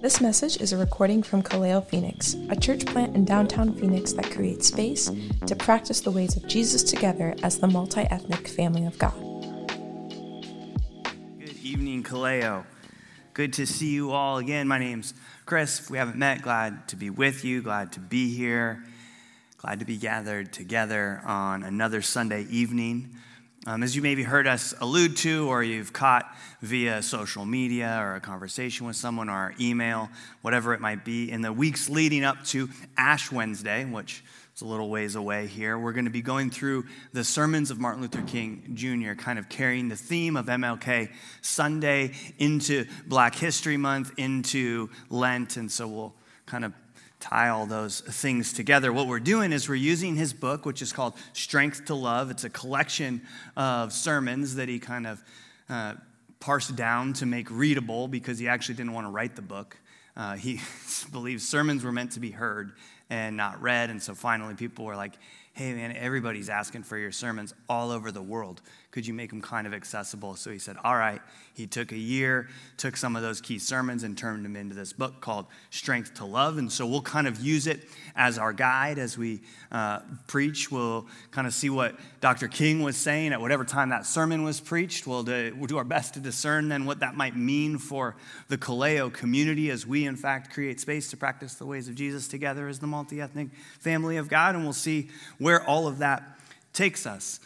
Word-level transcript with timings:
This 0.00 0.20
message 0.20 0.60
is 0.60 0.72
a 0.72 0.76
recording 0.76 1.24
from 1.24 1.42
Kaleo 1.42 1.84
Phoenix, 1.84 2.36
a 2.50 2.56
church 2.56 2.86
plant 2.86 3.16
in 3.16 3.24
downtown 3.24 3.74
Phoenix 3.74 4.12
that 4.12 4.30
creates 4.30 4.68
space 4.68 5.10
to 5.46 5.56
practice 5.56 6.00
the 6.00 6.12
ways 6.12 6.36
of 6.36 6.46
Jesus 6.46 6.84
together 6.84 7.34
as 7.42 7.58
the 7.58 7.66
multi 7.66 8.02
ethnic 8.02 8.46
family 8.46 8.86
of 8.86 8.96
God. 8.96 9.12
Good 11.40 11.56
evening, 11.64 12.04
Kaleo. 12.04 12.64
Good 13.34 13.52
to 13.54 13.66
see 13.66 13.90
you 13.90 14.12
all 14.12 14.38
again. 14.38 14.68
My 14.68 14.78
name's 14.78 15.14
Chris. 15.46 15.80
If 15.80 15.90
we 15.90 15.98
haven't 15.98 16.16
met, 16.16 16.42
glad 16.42 16.86
to 16.88 16.96
be 16.96 17.10
with 17.10 17.44
you, 17.44 17.60
glad 17.60 17.92
to 17.92 18.00
be 18.00 18.32
here, 18.36 18.84
glad 19.56 19.80
to 19.80 19.84
be 19.84 19.96
gathered 19.96 20.52
together 20.52 21.22
on 21.24 21.64
another 21.64 22.02
Sunday 22.02 22.46
evening. 22.50 23.16
Um, 23.66 23.82
as 23.82 23.96
you 23.96 24.02
maybe 24.02 24.22
heard 24.22 24.46
us 24.46 24.72
allude 24.80 25.16
to, 25.18 25.48
or 25.48 25.64
you've 25.64 25.92
caught 25.92 26.32
via 26.62 27.02
social 27.02 27.44
media 27.44 27.98
or 28.00 28.14
a 28.14 28.20
conversation 28.20 28.86
with 28.86 28.94
someone 28.94 29.28
or 29.28 29.52
email, 29.58 30.08
whatever 30.42 30.74
it 30.74 30.80
might 30.80 31.04
be, 31.04 31.30
in 31.30 31.42
the 31.42 31.52
weeks 31.52 31.88
leading 31.88 32.22
up 32.22 32.44
to 32.44 32.68
Ash 32.96 33.32
Wednesday, 33.32 33.84
which 33.84 34.22
is 34.54 34.62
a 34.62 34.64
little 34.64 34.88
ways 34.88 35.16
away 35.16 35.48
here, 35.48 35.76
we're 35.76 35.92
going 35.92 36.04
to 36.04 36.10
be 36.10 36.22
going 36.22 36.50
through 36.50 36.86
the 37.12 37.24
sermons 37.24 37.72
of 37.72 37.80
Martin 37.80 38.00
Luther 38.00 38.22
King 38.22 38.62
Jr., 38.74 39.14
kind 39.14 39.40
of 39.40 39.48
carrying 39.48 39.88
the 39.88 39.96
theme 39.96 40.36
of 40.36 40.46
MLK 40.46 41.10
Sunday 41.42 42.12
into 42.38 42.86
Black 43.08 43.34
History 43.34 43.76
Month, 43.76 44.12
into 44.18 44.88
Lent. 45.10 45.56
And 45.56 45.70
so 45.70 45.88
we'll 45.88 46.14
kind 46.46 46.64
of 46.64 46.72
tie 47.20 47.48
all 47.48 47.66
those 47.66 48.00
things 48.00 48.52
together. 48.52 48.92
What 48.92 49.06
we're 49.06 49.20
doing 49.20 49.52
is 49.52 49.68
we're 49.68 49.74
using 49.74 50.16
his 50.16 50.32
book, 50.32 50.64
which 50.64 50.82
is 50.82 50.92
called 50.92 51.14
Strength 51.32 51.86
to 51.86 51.94
Love. 51.94 52.30
It's 52.30 52.44
a 52.44 52.50
collection 52.50 53.22
of 53.56 53.92
sermons 53.92 54.54
that 54.56 54.68
he 54.68 54.78
kind 54.78 55.06
of 55.06 55.24
uh, 55.68 55.94
parsed 56.40 56.76
down 56.76 57.12
to 57.14 57.26
make 57.26 57.50
readable 57.50 58.08
because 58.08 58.38
he 58.38 58.48
actually 58.48 58.76
didn't 58.76 58.92
want 58.92 59.06
to 59.06 59.10
write 59.10 59.36
the 59.36 59.42
book. 59.42 59.76
Uh, 60.16 60.36
he 60.36 60.60
believes 61.12 61.48
sermons 61.48 61.84
were 61.84 61.92
meant 61.92 62.12
to 62.12 62.20
be 62.20 62.30
heard 62.30 62.72
and 63.10 63.36
not 63.36 63.60
read. 63.60 63.90
And 63.90 64.02
so 64.02 64.14
finally, 64.14 64.54
people 64.54 64.84
were 64.84 64.96
like, 64.96 65.14
hey, 65.54 65.74
man, 65.74 65.96
everybody's 65.96 66.48
asking 66.48 66.84
for 66.84 66.96
your 66.96 67.10
sermons 67.10 67.52
all 67.68 67.90
over 67.90 68.12
the 68.12 68.22
world. 68.22 68.60
Could 68.98 69.06
you 69.06 69.14
make 69.14 69.30
them 69.30 69.40
kind 69.40 69.64
of 69.64 69.72
accessible? 69.72 70.34
So 70.34 70.50
he 70.50 70.58
said, 70.58 70.76
all 70.82 70.96
right. 70.96 71.20
He 71.54 71.68
took 71.68 71.92
a 71.92 71.96
year, 71.96 72.48
took 72.76 72.96
some 72.96 73.14
of 73.14 73.22
those 73.22 73.40
key 73.40 73.60
sermons, 73.60 74.02
and 74.02 74.18
turned 74.18 74.44
them 74.44 74.56
into 74.56 74.74
this 74.74 74.92
book 74.92 75.20
called 75.20 75.46
Strength 75.70 76.14
to 76.14 76.24
Love. 76.24 76.58
And 76.58 76.72
so 76.72 76.84
we'll 76.84 77.00
kind 77.00 77.28
of 77.28 77.38
use 77.38 77.68
it 77.68 77.84
as 78.16 78.38
our 78.38 78.52
guide 78.52 78.98
as 78.98 79.16
we 79.16 79.42
uh, 79.70 80.00
preach. 80.26 80.72
We'll 80.72 81.06
kind 81.30 81.46
of 81.46 81.54
see 81.54 81.70
what 81.70 81.94
Dr. 82.20 82.48
King 82.48 82.82
was 82.82 82.96
saying 82.96 83.32
at 83.32 83.40
whatever 83.40 83.64
time 83.64 83.90
that 83.90 84.04
sermon 84.04 84.42
was 84.42 84.58
preached. 84.58 85.06
We'll 85.06 85.22
do, 85.22 85.54
we'll 85.56 85.68
do 85.68 85.78
our 85.78 85.84
best 85.84 86.14
to 86.14 86.20
discern 86.20 86.68
then 86.68 86.84
what 86.84 86.98
that 86.98 87.14
might 87.14 87.36
mean 87.36 87.78
for 87.78 88.16
the 88.48 88.58
Kaleo 88.58 89.12
community 89.12 89.70
as 89.70 89.86
we, 89.86 90.06
in 90.06 90.16
fact, 90.16 90.52
create 90.52 90.80
space 90.80 91.08
to 91.10 91.16
practice 91.16 91.54
the 91.54 91.66
ways 91.66 91.86
of 91.86 91.94
Jesus 91.94 92.26
together 92.26 92.66
as 92.66 92.80
the 92.80 92.88
multi 92.88 93.20
ethnic 93.20 93.50
family 93.78 94.16
of 94.16 94.28
God. 94.28 94.56
And 94.56 94.64
we'll 94.64 94.72
see 94.72 95.08
where 95.38 95.62
all 95.62 95.86
of 95.86 95.98
that 95.98 96.24
takes 96.72 97.06
us. 97.06 97.38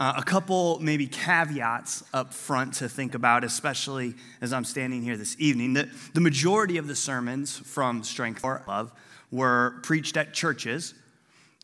Uh, 0.00 0.14
a 0.16 0.22
couple 0.22 0.78
maybe 0.80 1.06
caveats 1.06 2.02
up 2.14 2.32
front 2.32 2.72
to 2.72 2.88
think 2.88 3.14
about, 3.14 3.44
especially 3.44 4.14
as 4.40 4.50
I'm 4.50 4.64
standing 4.64 5.02
here 5.02 5.18
this 5.18 5.36
evening. 5.38 5.74
The, 5.74 5.90
the 6.14 6.22
majority 6.22 6.78
of 6.78 6.88
the 6.88 6.96
sermons 6.96 7.58
from 7.58 8.02
Strength 8.02 8.40
to 8.40 8.62
Love 8.66 8.92
were 9.30 9.78
preached 9.82 10.16
at 10.16 10.32
churches, 10.32 10.94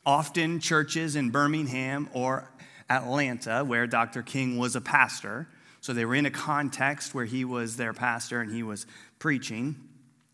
often 0.05 0.61
churches 0.61 1.17
in 1.17 1.31
Birmingham 1.31 2.11
or 2.13 2.47
Atlanta, 2.91 3.65
where 3.65 3.87
Dr. 3.87 4.23
King 4.23 4.59
was 4.59 4.77
a 4.77 4.83
pastor. 4.83 5.49
So 5.81 5.95
they 5.95 6.05
were 6.05 6.15
in 6.15 6.27
a 6.27 6.31
context 6.31 7.15
where 7.15 7.25
he 7.25 7.47
was 7.47 7.79
their 7.79 7.95
pastor 7.95 8.43
and 8.43 8.53
he 8.53 8.63
was 8.63 8.87
preaching. 9.19 9.77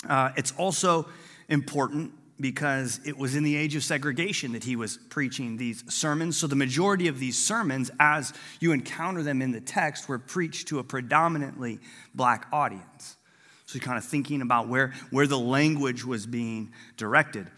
Uh, 0.08 0.30
it's 0.36 0.52
also 0.58 1.06
important 1.48 2.10
because 2.42 3.00
it 3.06 3.16
was 3.16 3.34
in 3.34 3.44
the 3.44 3.56
age 3.56 3.74
of 3.76 3.82
segregation 3.82 4.52
that 4.52 4.64
he 4.64 4.76
was 4.76 4.98
preaching 5.08 5.56
these 5.56 5.82
sermons. 5.92 6.36
So 6.36 6.46
the 6.46 6.56
majority 6.56 7.08
of 7.08 7.18
these 7.18 7.38
sermons, 7.38 7.90
as 7.98 8.34
you 8.60 8.72
encounter 8.72 9.22
them 9.22 9.40
in 9.40 9.52
the 9.52 9.60
text, 9.60 10.08
were 10.08 10.18
preached 10.18 10.68
to 10.68 10.78
a 10.80 10.84
predominantly 10.84 11.78
black 12.14 12.46
audience. 12.52 13.16
So 13.64 13.76
you're 13.76 13.86
kind 13.86 13.96
of 13.96 14.04
thinking 14.04 14.42
about 14.42 14.68
where, 14.68 14.92
where 15.10 15.26
the 15.26 15.38
language 15.38 16.04
was 16.04 16.26
being 16.26 16.72
directed. 16.98 17.48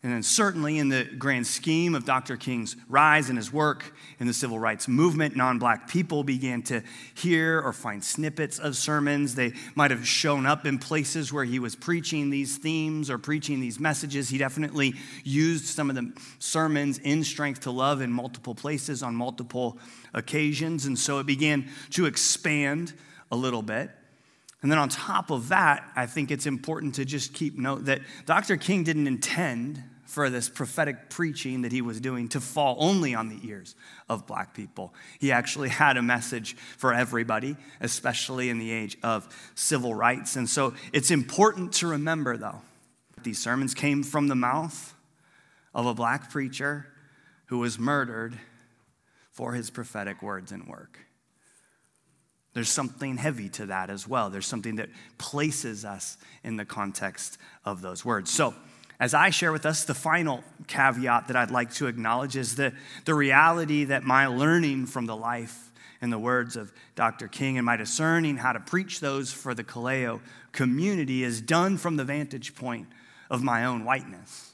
And 0.00 0.12
then, 0.12 0.22
certainly, 0.22 0.78
in 0.78 0.90
the 0.90 1.08
grand 1.18 1.44
scheme 1.44 1.96
of 1.96 2.04
Dr. 2.04 2.36
King's 2.36 2.76
rise 2.88 3.30
and 3.30 3.36
his 3.36 3.52
work 3.52 3.96
in 4.20 4.28
the 4.28 4.32
civil 4.32 4.56
rights 4.56 4.86
movement, 4.86 5.34
non 5.34 5.58
black 5.58 5.88
people 5.88 6.22
began 6.22 6.62
to 6.62 6.84
hear 7.14 7.60
or 7.60 7.72
find 7.72 8.04
snippets 8.04 8.60
of 8.60 8.76
sermons. 8.76 9.34
They 9.34 9.54
might 9.74 9.90
have 9.90 10.06
shown 10.06 10.46
up 10.46 10.66
in 10.66 10.78
places 10.78 11.32
where 11.32 11.44
he 11.44 11.58
was 11.58 11.74
preaching 11.74 12.30
these 12.30 12.58
themes 12.58 13.10
or 13.10 13.18
preaching 13.18 13.58
these 13.58 13.80
messages. 13.80 14.28
He 14.28 14.38
definitely 14.38 14.94
used 15.24 15.64
some 15.64 15.90
of 15.90 15.96
the 15.96 16.12
sermons 16.38 16.98
in 16.98 17.24
Strength 17.24 17.62
to 17.62 17.72
Love 17.72 18.00
in 18.00 18.12
multiple 18.12 18.54
places 18.54 19.02
on 19.02 19.16
multiple 19.16 19.78
occasions. 20.14 20.86
And 20.86 20.96
so 20.96 21.18
it 21.18 21.26
began 21.26 21.68
to 21.90 22.06
expand 22.06 22.92
a 23.32 23.36
little 23.36 23.62
bit. 23.62 23.90
And 24.62 24.70
then 24.70 24.78
on 24.78 24.88
top 24.88 25.30
of 25.30 25.48
that, 25.48 25.88
I 25.94 26.06
think 26.06 26.30
it's 26.30 26.46
important 26.46 26.96
to 26.96 27.04
just 27.04 27.32
keep 27.32 27.56
note 27.56 27.84
that 27.84 28.00
Dr. 28.26 28.56
King 28.56 28.82
didn't 28.82 29.06
intend 29.06 29.82
for 30.04 30.30
this 30.30 30.48
prophetic 30.48 31.10
preaching 31.10 31.62
that 31.62 31.70
he 31.70 31.82
was 31.82 32.00
doing 32.00 32.28
to 32.30 32.40
fall 32.40 32.76
only 32.80 33.14
on 33.14 33.28
the 33.28 33.38
ears 33.46 33.74
of 34.08 34.26
black 34.26 34.54
people. 34.54 34.94
He 35.20 35.30
actually 35.30 35.68
had 35.68 35.98
a 35.98 36.02
message 36.02 36.56
for 36.78 36.94
everybody, 36.94 37.56
especially 37.80 38.48
in 38.48 38.58
the 38.58 38.72
age 38.72 38.96
of 39.02 39.28
civil 39.54 39.94
rights. 39.94 40.34
And 40.34 40.48
so 40.48 40.72
it's 40.94 41.10
important 41.10 41.74
to 41.74 41.88
remember, 41.88 42.38
though, 42.38 42.62
these 43.22 43.38
sermons 43.38 43.74
came 43.74 44.02
from 44.02 44.28
the 44.28 44.34
mouth 44.34 44.94
of 45.74 45.84
a 45.84 45.94
black 45.94 46.30
preacher 46.30 46.86
who 47.46 47.58
was 47.58 47.78
murdered 47.78 48.38
for 49.30 49.52
his 49.52 49.68
prophetic 49.70 50.22
words 50.22 50.52
and 50.52 50.66
work. 50.66 50.98
There's 52.54 52.68
something 52.68 53.16
heavy 53.16 53.48
to 53.50 53.66
that 53.66 53.90
as 53.90 54.08
well. 54.08 54.30
There's 54.30 54.46
something 54.46 54.76
that 54.76 54.88
places 55.18 55.84
us 55.84 56.16
in 56.42 56.56
the 56.56 56.64
context 56.64 57.38
of 57.64 57.82
those 57.82 58.04
words. 58.04 58.30
So, 58.30 58.54
as 59.00 59.14
I 59.14 59.30
share 59.30 59.52
with 59.52 59.64
us, 59.64 59.84
the 59.84 59.94
final 59.94 60.42
caveat 60.66 61.28
that 61.28 61.36
I'd 61.36 61.52
like 61.52 61.72
to 61.74 61.86
acknowledge 61.86 62.36
is 62.36 62.56
the, 62.56 62.72
the 63.04 63.14
reality 63.14 63.84
that 63.84 64.02
my 64.02 64.26
learning 64.26 64.86
from 64.86 65.06
the 65.06 65.14
life 65.14 65.70
and 66.00 66.12
the 66.12 66.18
words 66.18 66.56
of 66.56 66.72
Dr. 66.96 67.28
King 67.28 67.58
and 67.58 67.66
my 67.66 67.76
discerning 67.76 68.36
how 68.36 68.52
to 68.52 68.60
preach 68.60 68.98
those 68.98 69.32
for 69.32 69.54
the 69.54 69.62
Kaleo 69.62 70.20
community 70.52 71.22
is 71.22 71.40
done 71.40 71.76
from 71.76 71.96
the 71.96 72.04
vantage 72.04 72.56
point 72.56 72.88
of 73.30 73.42
my 73.42 73.64
own 73.64 73.84
whiteness. 73.84 74.52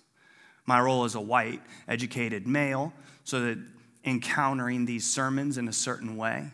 My 0.67 0.81
role 0.81 1.05
as 1.05 1.15
a 1.15 1.21
white, 1.21 1.61
educated 1.89 2.47
male, 2.47 2.93
so 3.25 3.41
that 3.41 3.59
encountering 4.05 4.85
these 4.85 5.11
sermons 5.11 5.57
in 5.57 5.69
a 5.69 5.73
certain 5.73 6.17
way, 6.17 6.51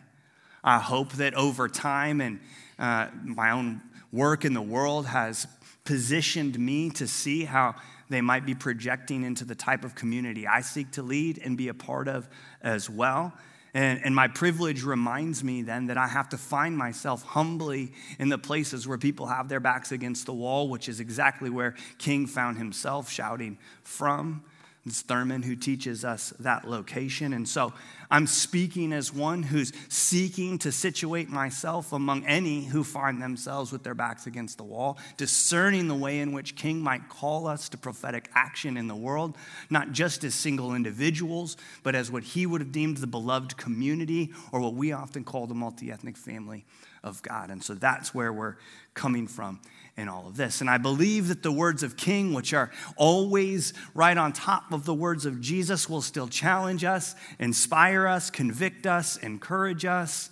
I 0.63 0.79
hope 0.79 1.13
that 1.13 1.33
over 1.33 1.67
time 1.67 2.21
and 2.21 2.39
uh, 2.77 3.07
my 3.23 3.51
own 3.51 3.81
work 4.11 4.45
in 4.45 4.53
the 4.53 4.61
world 4.61 5.07
has 5.07 5.47
positioned 5.83 6.59
me 6.59 6.89
to 6.91 7.07
see 7.07 7.45
how 7.45 7.75
they 8.09 8.21
might 8.21 8.45
be 8.45 8.53
projecting 8.53 9.23
into 9.23 9.45
the 9.45 9.55
type 9.55 9.83
of 9.83 9.95
community 9.95 10.45
I 10.45 10.61
seek 10.61 10.91
to 10.91 11.01
lead 11.01 11.39
and 11.43 11.57
be 11.57 11.69
a 11.69 11.73
part 11.73 12.07
of 12.07 12.29
as 12.61 12.89
well. 12.89 13.33
And, 13.73 14.03
and, 14.03 14.13
my 14.13 14.27
privilege 14.27 14.83
reminds 14.83 15.45
me 15.45 15.61
then 15.61 15.87
that 15.87 15.97
I 15.97 16.07
have 16.07 16.27
to 16.29 16.37
find 16.37 16.77
myself 16.77 17.23
humbly 17.23 17.93
in 18.19 18.27
the 18.27 18.37
places 18.37 18.85
where 18.85 18.97
people 18.97 19.27
have 19.27 19.47
their 19.47 19.61
backs 19.61 19.93
against 19.93 20.25
the 20.25 20.33
wall, 20.33 20.67
which 20.67 20.89
is 20.89 20.99
exactly 20.99 21.49
where 21.49 21.75
King 21.97 22.27
found 22.27 22.57
himself 22.57 23.09
shouting 23.09 23.57
from. 23.83 24.43
It's 24.83 25.03
Thurman 25.03 25.43
who 25.43 25.55
teaches 25.55 26.03
us 26.03 26.33
that 26.39 26.67
location. 26.67 27.33
And 27.33 27.47
so 27.47 27.71
I'm 28.09 28.25
speaking 28.25 28.93
as 28.93 29.13
one 29.13 29.43
who's 29.43 29.71
seeking 29.89 30.57
to 30.59 30.71
situate 30.71 31.29
myself 31.29 31.93
among 31.93 32.25
any 32.25 32.65
who 32.65 32.83
find 32.83 33.21
themselves 33.21 33.71
with 33.71 33.83
their 33.83 33.93
backs 33.93 34.25
against 34.25 34.57
the 34.57 34.63
wall, 34.63 34.97
discerning 35.17 35.87
the 35.87 35.95
way 35.95 36.19
in 36.19 36.31
which 36.31 36.55
King 36.55 36.81
might 36.81 37.09
call 37.09 37.45
us 37.45 37.69
to 37.69 37.77
prophetic 37.77 38.29
action 38.33 38.75
in 38.75 38.87
the 38.87 38.95
world, 38.95 39.37
not 39.69 39.91
just 39.91 40.23
as 40.23 40.33
single 40.33 40.73
individuals, 40.73 41.57
but 41.83 41.93
as 41.93 42.09
what 42.09 42.23
he 42.23 42.47
would 42.47 42.61
have 42.61 42.71
deemed 42.71 42.97
the 42.97 43.07
beloved 43.07 43.57
community 43.57 44.31
or 44.51 44.61
what 44.61 44.73
we 44.73 44.91
often 44.91 45.23
call 45.23 45.45
the 45.45 45.53
multi 45.53 45.91
ethnic 45.91 46.17
family 46.17 46.65
of 47.03 47.21
God. 47.21 47.51
And 47.51 47.63
so 47.63 47.75
that's 47.75 48.15
where 48.15 48.33
we're 48.33 48.55
coming 48.95 49.27
from 49.27 49.59
in 49.97 50.07
all 50.07 50.27
of 50.27 50.37
this. 50.37 50.61
And 50.61 50.69
I 50.69 50.77
believe 50.77 51.27
that 51.27 51.43
the 51.43 51.51
words 51.51 51.83
of 51.83 51.97
King, 51.97 52.33
which 52.33 52.53
are 52.53 52.71
always 52.95 53.73
right 53.93 54.17
on 54.17 54.33
top 54.33 54.71
of 54.71 54.85
the 54.85 54.93
words 54.93 55.25
of 55.25 55.41
Jesus, 55.41 55.89
will 55.89 56.01
still 56.01 56.27
challenge 56.27 56.83
us, 56.83 57.15
inspire 57.39 58.07
us, 58.07 58.29
convict 58.29 58.87
us, 58.87 59.17
encourage 59.17 59.85
us, 59.85 60.29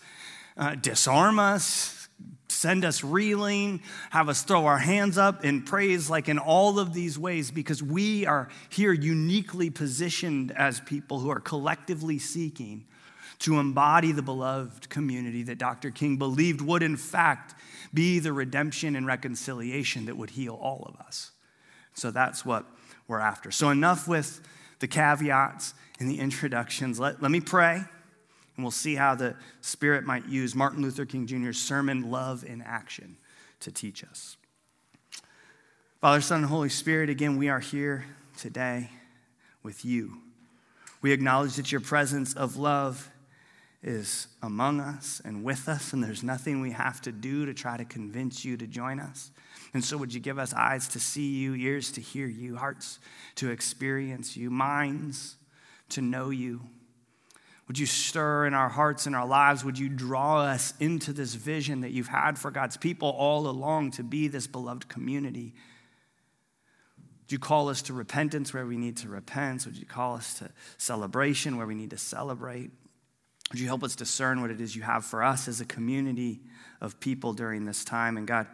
uh, 0.58 0.76
disarm 0.76 1.40
us. 1.40 1.96
Send 2.52 2.84
us 2.84 3.04
reeling, 3.04 3.82
have 4.10 4.28
us 4.28 4.42
throw 4.42 4.66
our 4.66 4.80
hands 4.80 5.18
up 5.18 5.46
in 5.46 5.62
praise, 5.62 6.10
like 6.10 6.28
in 6.28 6.40
all 6.40 6.80
of 6.80 6.94
these 6.94 7.18
ways, 7.18 7.52
because 7.52 7.82
we 7.82 8.26
are 8.26 8.50
here 8.70 8.92
uniquely 8.92 9.70
positioned 9.70 10.52
as 10.52 10.82
people 10.82 11.20
who 11.20 11.30
are 11.30 11.40
collectively 11.40 12.18
seeking 12.18 12.86
to 13.40 13.60
embody 13.60 14.12
the 14.12 14.22
beloved 14.22 14.90
community 14.90 15.44
that 15.44 15.58
Dr. 15.58 15.92
King 15.92 16.18
believed 16.18 16.62
would, 16.62 16.84
in 16.84 16.98
fact, 16.98 17.56
be 17.94 18.20
the 18.20 18.34
redemption 18.34 18.96
and 18.96 19.08
reconciliation 19.08 20.06
that 20.06 20.18
would 20.18 20.32
heal 20.32 20.56
all 20.56 20.86
of 20.94 21.00
us. 21.06 21.32
So 21.94 22.12
that's 22.12 22.46
what 22.46 22.66
we're 23.08 23.20
after. 23.20 23.52
So, 23.52 23.70
enough 23.70 24.08
with 24.08 24.42
the 24.80 24.88
caveats 24.88 25.74
and 26.00 26.10
the 26.10 26.20
introductions. 26.20 27.00
Let, 27.00 27.22
let 27.22 27.32
me 27.32 27.42
pray, 27.42 27.76
and 27.76 28.64
we'll 28.64 28.72
see 28.72 28.96
how 28.96 29.16
the 29.16 29.36
Spirit 29.62 30.06
might 30.06 30.28
use 30.28 30.56
Martin 30.56 30.82
Luther 30.82 31.06
King 31.06 31.28
Jr.'s 31.28 31.58
sermon, 31.58 32.10
Love 32.10 32.44
in 32.44 32.62
Action, 32.62 33.18
to 33.62 33.72
teach 33.72 34.04
us. 34.04 34.38
Father, 36.00 36.22
Son, 36.22 36.40
and 36.40 36.48
Holy 36.48 36.70
Spirit, 36.70 37.10
again, 37.10 37.38
we 37.38 37.50
are 37.50 37.60
here 37.60 38.06
today 38.38 38.90
with 39.64 39.84
you. 39.84 40.20
We 41.02 41.12
acknowledge 41.12 41.56
that 41.56 41.72
your 41.72 41.82
presence 41.82 42.34
of 42.34 42.56
love 42.56 43.10
is 43.82 44.28
among 44.44 44.82
us 44.82 45.22
and 45.24 45.44
with 45.44 45.70
us, 45.70 45.94
and 45.94 46.04
there's 46.04 46.24
nothing 46.24 46.60
we 46.60 46.72
have 46.72 47.02
to 47.02 47.12
do 47.12 47.46
to 47.46 47.54
try 47.54 47.78
to 47.78 47.86
convince 47.86 48.44
you 48.44 48.58
to 48.58 48.68
join 48.68 49.00
us. 49.00 49.32
And 49.74 49.84
so, 49.84 49.98
would 49.98 50.14
you 50.14 50.20
give 50.20 50.38
us 50.38 50.54
eyes 50.54 50.88
to 50.90 51.00
see 51.00 51.38
you, 51.38 51.56
ears 51.56 51.92
to 51.94 52.02
hear 52.02 52.28
you, 52.28 52.58
hearts 52.58 53.00
to 53.36 53.52
experience 53.52 54.36
you, 54.36 54.50
minds 54.50 55.38
to 55.90 56.02
know 56.02 56.30
you? 56.30 56.62
Would 57.70 57.78
you 57.78 57.86
stir 57.86 58.48
in 58.48 58.56
our 58.56 58.68
hearts 58.68 59.06
and 59.06 59.16
our 59.16 59.28
lives? 59.28 59.64
Would 59.64 59.78
you 59.78 59.90
draw 59.90 60.42
us 60.42 60.74
into 60.80 61.14
this 61.14 61.36
vision 61.36 61.82
that 61.82 61.92
you've 61.92 62.08
had 62.08 62.38
for 62.40 62.50
God's 62.50 62.78
people 62.78 63.10
all 63.10 63.48
along 63.48 63.92
to 63.92 64.04
be 64.04 64.28
this 64.28 64.48
beloved 64.48 64.90
community? 64.90 65.54
Would 66.98 67.32
you 67.32 67.40
call 67.40 67.70
us 67.70 67.84
to 67.84 67.94
repentance 67.94 68.56
where 68.56 68.66
we 68.66 68.76
need 68.76 68.98
to 68.98 69.08
repent? 69.08 69.68
Would 69.68 69.78
you 69.78 69.86
call 69.86 70.16
us 70.16 70.40
to 70.40 70.50
celebration 70.80 71.58
where 71.58 71.68
we 71.68 71.76
need 71.76 71.92
to 71.92 71.98
celebrate? 71.98 72.72
Would 73.52 73.60
you 73.60 73.68
help 73.68 73.84
us 73.84 73.96
discern 73.96 74.42
what 74.42 74.52
it 74.52 74.62
is 74.62 74.76
you 74.76 74.84
have 74.84 75.04
for 75.04 75.24
us 75.24 75.48
as 75.48 75.60
a 75.60 75.66
community 75.66 76.42
of 76.82 77.00
people 77.00 77.34
during 77.34 77.66
this 77.66 77.84
time? 77.84 78.16
And 78.18 78.28
God, 78.28 78.48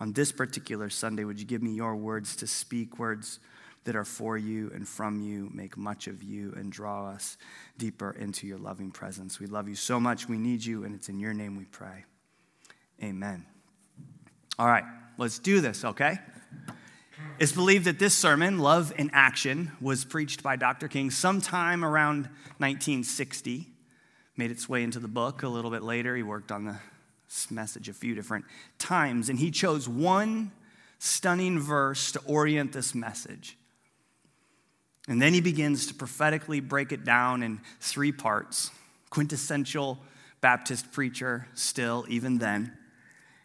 on 0.00 0.12
this 0.12 0.32
particular 0.32 0.88
Sunday, 0.88 1.24
would 1.24 1.38
you 1.38 1.46
give 1.46 1.62
me 1.62 1.72
your 1.72 1.96
words 1.96 2.34
to 2.36 2.46
speak, 2.46 2.98
words 2.98 3.40
that 3.84 3.94
are 3.94 4.04
for 4.04 4.38
you 4.38 4.70
and 4.74 4.88
from 4.88 5.20
you, 5.20 5.50
make 5.52 5.76
much 5.76 6.06
of 6.06 6.22
you, 6.22 6.54
and 6.56 6.72
draw 6.72 7.10
us 7.10 7.36
deeper 7.76 8.12
into 8.12 8.46
your 8.46 8.58
loving 8.58 8.90
presence? 8.90 9.38
We 9.38 9.46
love 9.46 9.68
you 9.68 9.74
so 9.74 10.00
much. 10.00 10.28
We 10.28 10.38
need 10.38 10.64
you, 10.64 10.84
and 10.84 10.94
it's 10.94 11.10
in 11.10 11.18
your 11.18 11.34
name 11.34 11.56
we 11.56 11.64
pray. 11.64 12.04
Amen. 13.02 13.44
All 14.58 14.66
right, 14.66 14.84
let's 15.18 15.38
do 15.38 15.60
this, 15.60 15.84
okay? 15.84 16.18
It's 17.38 17.52
believed 17.52 17.84
that 17.84 17.98
this 17.98 18.16
sermon, 18.16 18.58
Love 18.58 18.92
in 18.96 19.10
Action, 19.12 19.72
was 19.80 20.04
preached 20.04 20.42
by 20.42 20.56
Dr. 20.56 20.88
King 20.88 21.10
sometime 21.10 21.84
around 21.84 22.24
1960 22.58 23.68
made 24.38 24.50
its 24.50 24.68
way 24.68 24.82
into 24.82 25.00
the 25.00 25.08
book 25.08 25.42
a 25.42 25.48
little 25.48 25.70
bit 25.70 25.82
later. 25.82 26.16
He 26.16 26.22
worked 26.22 26.52
on 26.52 26.64
the 26.64 26.76
message 27.50 27.88
a 27.88 27.92
few 27.92 28.14
different 28.14 28.44
times, 28.78 29.28
and 29.28 29.38
he 29.38 29.50
chose 29.50 29.88
one 29.88 30.52
stunning 30.98 31.58
verse 31.58 32.12
to 32.12 32.20
orient 32.20 32.72
this 32.72 32.94
message. 32.94 33.56
And 35.08 35.20
then 35.20 35.34
he 35.34 35.40
begins 35.40 35.86
to 35.88 35.94
prophetically 35.94 36.60
break 36.60 36.92
it 36.92 37.04
down 37.04 37.42
in 37.42 37.60
three 37.80 38.12
parts 38.12 38.70
quintessential 39.10 39.98
Baptist 40.40 40.92
preacher, 40.92 41.48
still, 41.54 42.04
even 42.08 42.38
then. 42.38 42.76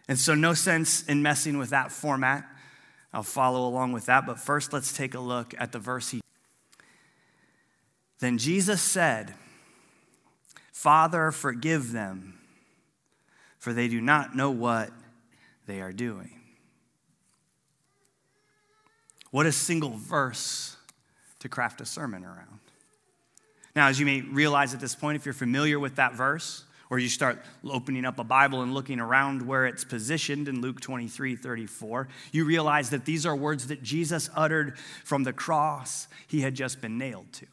And 0.08 0.20
so, 0.20 0.36
no 0.36 0.54
sense 0.54 1.04
in 1.04 1.24
messing 1.24 1.58
with 1.58 1.70
that 1.70 1.92
format. 1.92 2.46
I'll 3.14 3.24
follow 3.24 3.68
along 3.68 3.94
with 3.94 4.06
that. 4.08 4.26
But 4.26 4.40
first, 4.40 4.74
let's 4.74 4.94
take 4.94 5.16
a 5.16 5.20
look 5.20 5.56
at 5.58 5.72
the 5.72 5.80
verse 5.80 6.10
he. 6.10 6.22
Then 8.20 8.38
Jesus 8.38 8.82
said, 8.82 9.34
Father, 10.74 11.32
forgive 11.32 11.92
them, 11.92 12.34
for 13.60 13.72
they 13.72 13.88
do 13.88 14.02
not 14.02 14.36
know 14.36 14.50
what 14.50 14.90
they 15.68 15.80
are 15.80 15.94
doing. 15.94 16.42
What 19.30 19.46
a 19.46 19.52
single 19.52 19.92
verse 19.92 20.76
to 21.40 21.48
craft 21.48 21.80
a 21.80 21.86
sermon 21.86 22.26
around. 22.26 22.60
Now, 23.76 23.88
as 23.88 24.00
you 24.00 24.06
may 24.06 24.22
realize 24.22 24.74
at 24.74 24.80
this 24.80 24.96
point, 24.96 25.16
if 25.16 25.26
you're 25.26 25.34
familiar 25.34 25.80
with 25.80 25.96
that 25.96 26.16
verse, 26.16 26.66
or 26.90 27.00
you 27.00 27.08
start 27.08 27.44
opening 27.64 28.04
up 28.04 28.20
a 28.20 28.24
Bible 28.24 28.62
and 28.62 28.74
looking 28.74 29.00
around 29.00 29.42
where 29.42 29.66
it's 29.66 29.84
positioned 29.84 30.48
in 30.48 30.62
Luke 30.62 30.82
23 30.82 31.36
34, 31.36 32.08
you 32.32 32.46
realize 32.46 32.90
that 32.90 33.06
these 33.06 33.26
are 33.26 33.36
words 33.36 33.68
that 33.68 33.84
Jesus 33.84 34.30
uttered 34.36 34.78
from 35.04 35.24
the 35.24 35.34
cross 35.34 36.08
he 36.28 36.42
had 36.42 36.56
just 36.56 36.82
been 36.82 36.98
nailed 36.98 37.32
to 37.34 37.46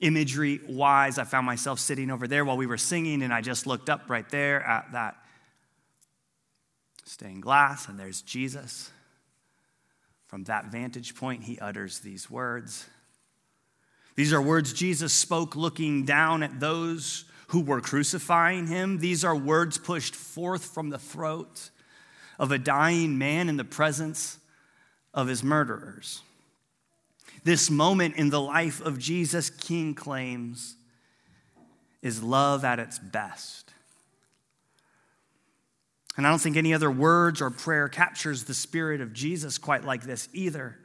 imagery 0.00 0.60
wise, 0.68 1.18
I 1.18 1.24
found 1.24 1.46
myself 1.46 1.78
sitting 1.78 2.10
over 2.10 2.26
there 2.26 2.44
while 2.44 2.56
we 2.56 2.66
were 2.66 2.78
singing, 2.78 3.22
and 3.22 3.32
I 3.32 3.40
just 3.40 3.66
looked 3.66 3.88
up 3.88 4.08
right 4.08 4.28
there 4.30 4.62
at 4.62 4.92
that 4.92 5.16
stained 7.04 7.42
glass, 7.42 7.88
and 7.88 7.98
there's 7.98 8.22
Jesus. 8.22 8.90
From 10.26 10.44
that 10.44 10.66
vantage 10.66 11.14
point, 11.16 11.42
he 11.44 11.58
utters 11.58 12.00
these 12.00 12.30
words. 12.30 12.86
These 14.14 14.32
are 14.32 14.42
words 14.42 14.72
Jesus 14.72 15.12
spoke 15.12 15.56
looking 15.56 16.04
down 16.04 16.42
at 16.42 16.60
those 16.60 17.24
who 17.48 17.60
were 17.60 17.80
crucifying 17.80 18.68
him. 18.68 18.98
These 18.98 19.24
are 19.24 19.34
words 19.34 19.76
pushed 19.76 20.14
forth 20.14 20.64
from 20.66 20.90
the 20.90 20.98
throat 20.98 21.70
of 22.38 22.52
a 22.52 22.58
dying 22.58 23.18
man 23.18 23.48
in 23.48 23.56
the 23.56 23.64
presence 23.64 24.38
of 25.12 25.26
his 25.26 25.42
murderers. 25.42 26.22
This 27.42 27.70
moment 27.70 28.16
in 28.16 28.30
the 28.30 28.40
life 28.40 28.80
of 28.80 28.98
Jesus, 28.98 29.50
King 29.50 29.94
claims, 29.94 30.76
is 32.02 32.22
love 32.22 32.64
at 32.64 32.78
its 32.78 32.98
best. 32.98 33.72
And 36.16 36.26
I 36.26 36.30
don't 36.30 36.38
think 36.38 36.56
any 36.56 36.74
other 36.74 36.90
words 36.90 37.40
or 37.40 37.50
prayer 37.50 37.88
captures 37.88 38.44
the 38.44 38.54
spirit 38.54 39.00
of 39.00 39.12
Jesus 39.12 39.58
quite 39.58 39.84
like 39.84 40.02
this 40.02 40.28
either. 40.32 40.76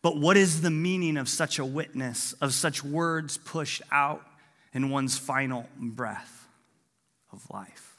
But 0.00 0.16
what 0.16 0.36
is 0.36 0.60
the 0.60 0.70
meaning 0.70 1.16
of 1.16 1.28
such 1.28 1.58
a 1.58 1.64
witness, 1.64 2.32
of 2.34 2.52
such 2.52 2.84
words 2.84 3.38
pushed 3.38 3.82
out 3.90 4.22
in 4.72 4.90
one's 4.90 5.18
final 5.18 5.66
breath 5.76 6.46
of 7.32 7.48
life? 7.50 7.96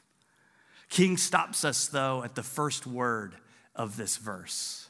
King 0.88 1.16
stops 1.16 1.64
us, 1.64 1.88
though, 1.88 2.22
at 2.22 2.36
the 2.36 2.42
first 2.42 2.86
word 2.86 3.34
of 3.74 3.96
this 3.96 4.16
verse. 4.16 4.88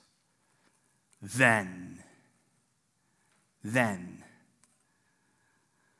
Then 1.22 2.03
then. 3.64 4.22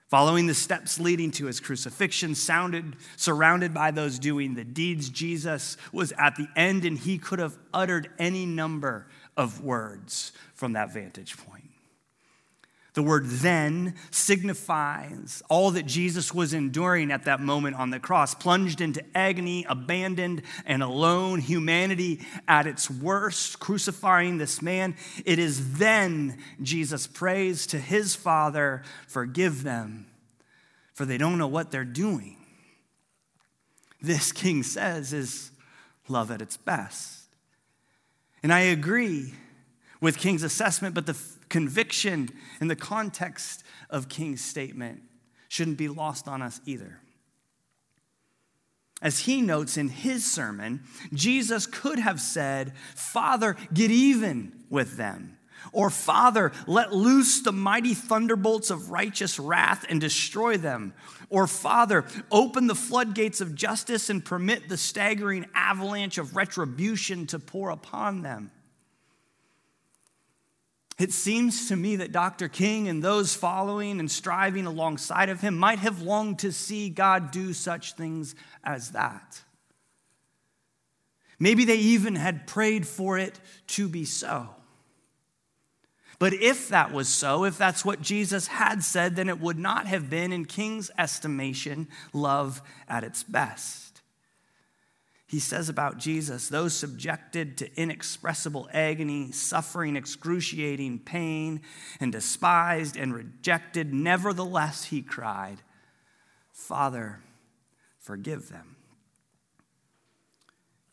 Following 0.09 0.47
the 0.47 0.55
steps 0.55 1.01
leading 1.01 1.31
to 1.33 1.47
his 1.47 1.59
crucifixion, 1.59 2.35
sounded, 2.35 2.97
surrounded 3.17 3.75
by 3.75 3.91
those 3.91 4.19
doing 4.19 4.55
the 4.55 4.63
deeds, 4.63 5.09
Jesus 5.09 5.77
was 5.93 6.13
at 6.19 6.37
the 6.37 6.47
end 6.55 6.85
and 6.85 6.97
he 6.97 7.19
could 7.19 7.39
have 7.41 7.59
uttered 7.73 8.11
any 8.19 8.47
number 8.47 9.09
of 9.37 9.65
words 9.65 10.33
from 10.55 10.75
that 10.75 10.93
vantage 10.93 11.37
point. 11.39 11.54
The 12.95 13.03
word 13.03 13.27
then 13.27 13.97
signifies 14.13 15.43
all 15.51 15.73
that 15.73 15.85
Jesus 15.85 16.33
was 16.33 16.55
enduring 16.55 17.11
at 17.11 17.25
that 17.25 17.41
moment 17.41 17.75
on 17.75 17.91
the 17.91 17.99
cross, 17.99 18.37
plunged 18.37 18.81
into 18.81 19.05
agony, 19.17 19.67
abandoned 19.69 20.43
and 20.65 20.81
alone, 20.81 21.41
humanity 21.41 22.21
at 22.47 22.69
its 22.69 22.89
worst, 22.89 23.59
crucifying 23.59 24.39
this 24.39 24.63
man. 24.63 24.95
It 25.27 25.41
is 25.41 25.79
then 25.79 26.39
Jesus 26.63 27.09
prays 27.09 27.67
to 27.69 27.79
his 27.81 28.15
Father, 28.15 28.83
Forgive 29.09 29.65
them, 29.65 30.07
for 30.95 31.05
they 31.05 31.19
don't 31.19 31.39
know 31.39 31.49
what 31.49 31.73
they're 31.73 31.85
doing. 31.85 32.37
This, 34.01 34.31
King 34.31 34.63
says, 34.63 35.13
is 35.13 35.51
love 36.09 36.31
at 36.31 36.41
its 36.41 36.57
best. 36.57 37.23
And 38.43 38.53
I 38.53 38.61
agree 38.61 39.35
with 40.01 40.19
King's 40.19 40.43
assessment, 40.43 40.95
but 40.95 41.07
the 41.07 41.19
conviction 41.55 42.29
in 42.61 42.67
the 42.67 42.75
context 42.75 43.63
of 43.89 44.09
King's 44.09 44.45
statement 44.45 45.01
shouldn't 45.47 45.79
be 45.79 45.87
lost 45.87 46.27
on 46.27 46.43
us 46.43 46.61
either. 46.67 46.99
As 49.01 49.21
he 49.21 49.41
notes 49.41 49.77
in 49.77 49.89
his 49.89 50.29
sermon, 50.29 50.83
Jesus 51.13 51.69
could 51.69 52.01
have 52.01 52.21
said, 52.21 52.73
Father, 52.97 53.55
get 53.73 53.93
even 53.93 54.65
with 54.69 54.97
them. 54.97 55.39
Or, 55.71 55.91
Father, 55.91 56.51
let 56.67 56.93
loose 56.93 57.41
the 57.43 57.53
mighty 57.53 57.95
thunderbolts 57.95 58.71
of 58.71 58.91
righteous 58.91 59.39
wrath 59.39 59.87
and 59.89 60.01
destroy 60.01 60.57
them. 60.57 60.93
Or, 61.31 61.47
Father, 61.47 62.05
open 62.33 62.67
the 62.67 62.75
floodgates 62.75 63.41
of 63.41 63.55
justice 63.55 64.11
and 64.11 64.25
permit 64.25 64.69
the 64.69 64.77
staggering 64.77 65.47
avalanche 65.55 66.19
of 66.19 66.35
retribution 66.35 67.29
to 67.29 67.39
pour 67.39 67.71
upon 67.71 68.23
them. 68.23 68.51
It 70.99 71.13
seems 71.13 71.69
to 71.69 71.77
me 71.77 71.97
that 71.97 72.13
Dr. 72.13 72.49
King 72.49 72.89
and 72.89 73.03
those 73.03 73.35
following 73.35 73.99
and 73.99 74.09
striving 74.09 74.67
alongside 74.67 75.29
of 75.29 75.41
him 75.41 75.57
might 75.57 75.81
have 75.81 76.03
longed 76.03 76.39
to 76.41 76.53
see 76.53 76.89
God 76.89 77.33
do 77.33 77.53
such 77.53 77.95
things 77.95 78.37
as 78.63 78.93
that. 78.93 79.43
Maybe 81.41 81.65
they 81.65 81.77
even 81.77 82.15
had 82.15 82.47
prayed 82.47 82.87
for 82.87 83.19
it 83.19 83.41
to 83.69 83.89
be 83.89 84.05
so. 84.05 84.51
But 86.21 86.33
if 86.33 86.69
that 86.69 86.93
was 86.93 87.09
so, 87.09 87.45
if 87.45 87.59
that's 87.59 87.85
what 87.85 88.01
Jesus 88.01 88.47
had 88.47 88.85
said, 88.85 89.17
then 89.17 89.29
it 89.29 89.41
would 89.41 89.59
not 89.59 89.89
have 89.89 90.09
been, 90.09 90.33
in 90.33 90.45
King's 90.45 90.93
estimation, 90.97 91.89
love 92.13 92.63
at 92.89 93.03
its 93.03 93.25
best. 93.25 93.84
He 95.35 95.41
says 95.41 95.69
about 95.69 95.99
Jesus, 95.99 96.49
those 96.49 96.77
subjected 96.77 97.59
to 97.59 97.69
inexpressible 97.77 98.69
agony, 98.73 99.33
suffering 99.33 99.97
excruciating 99.97 101.01
pain, 101.01 101.63
and 101.99 102.13
despised 102.13 102.97
and 102.97 103.13
rejected, 103.13 103.93
nevertheless, 103.93 104.85
he 104.85 105.03
cried, 105.03 105.57
Father, 106.53 107.19
forgive 107.99 108.49
them. 108.49 108.77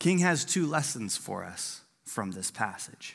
King 0.00 0.18
has 0.18 0.44
two 0.44 0.66
lessons 0.66 1.16
for 1.16 1.44
us 1.44 1.82
from 2.04 2.32
this 2.32 2.50
passage. 2.50 3.14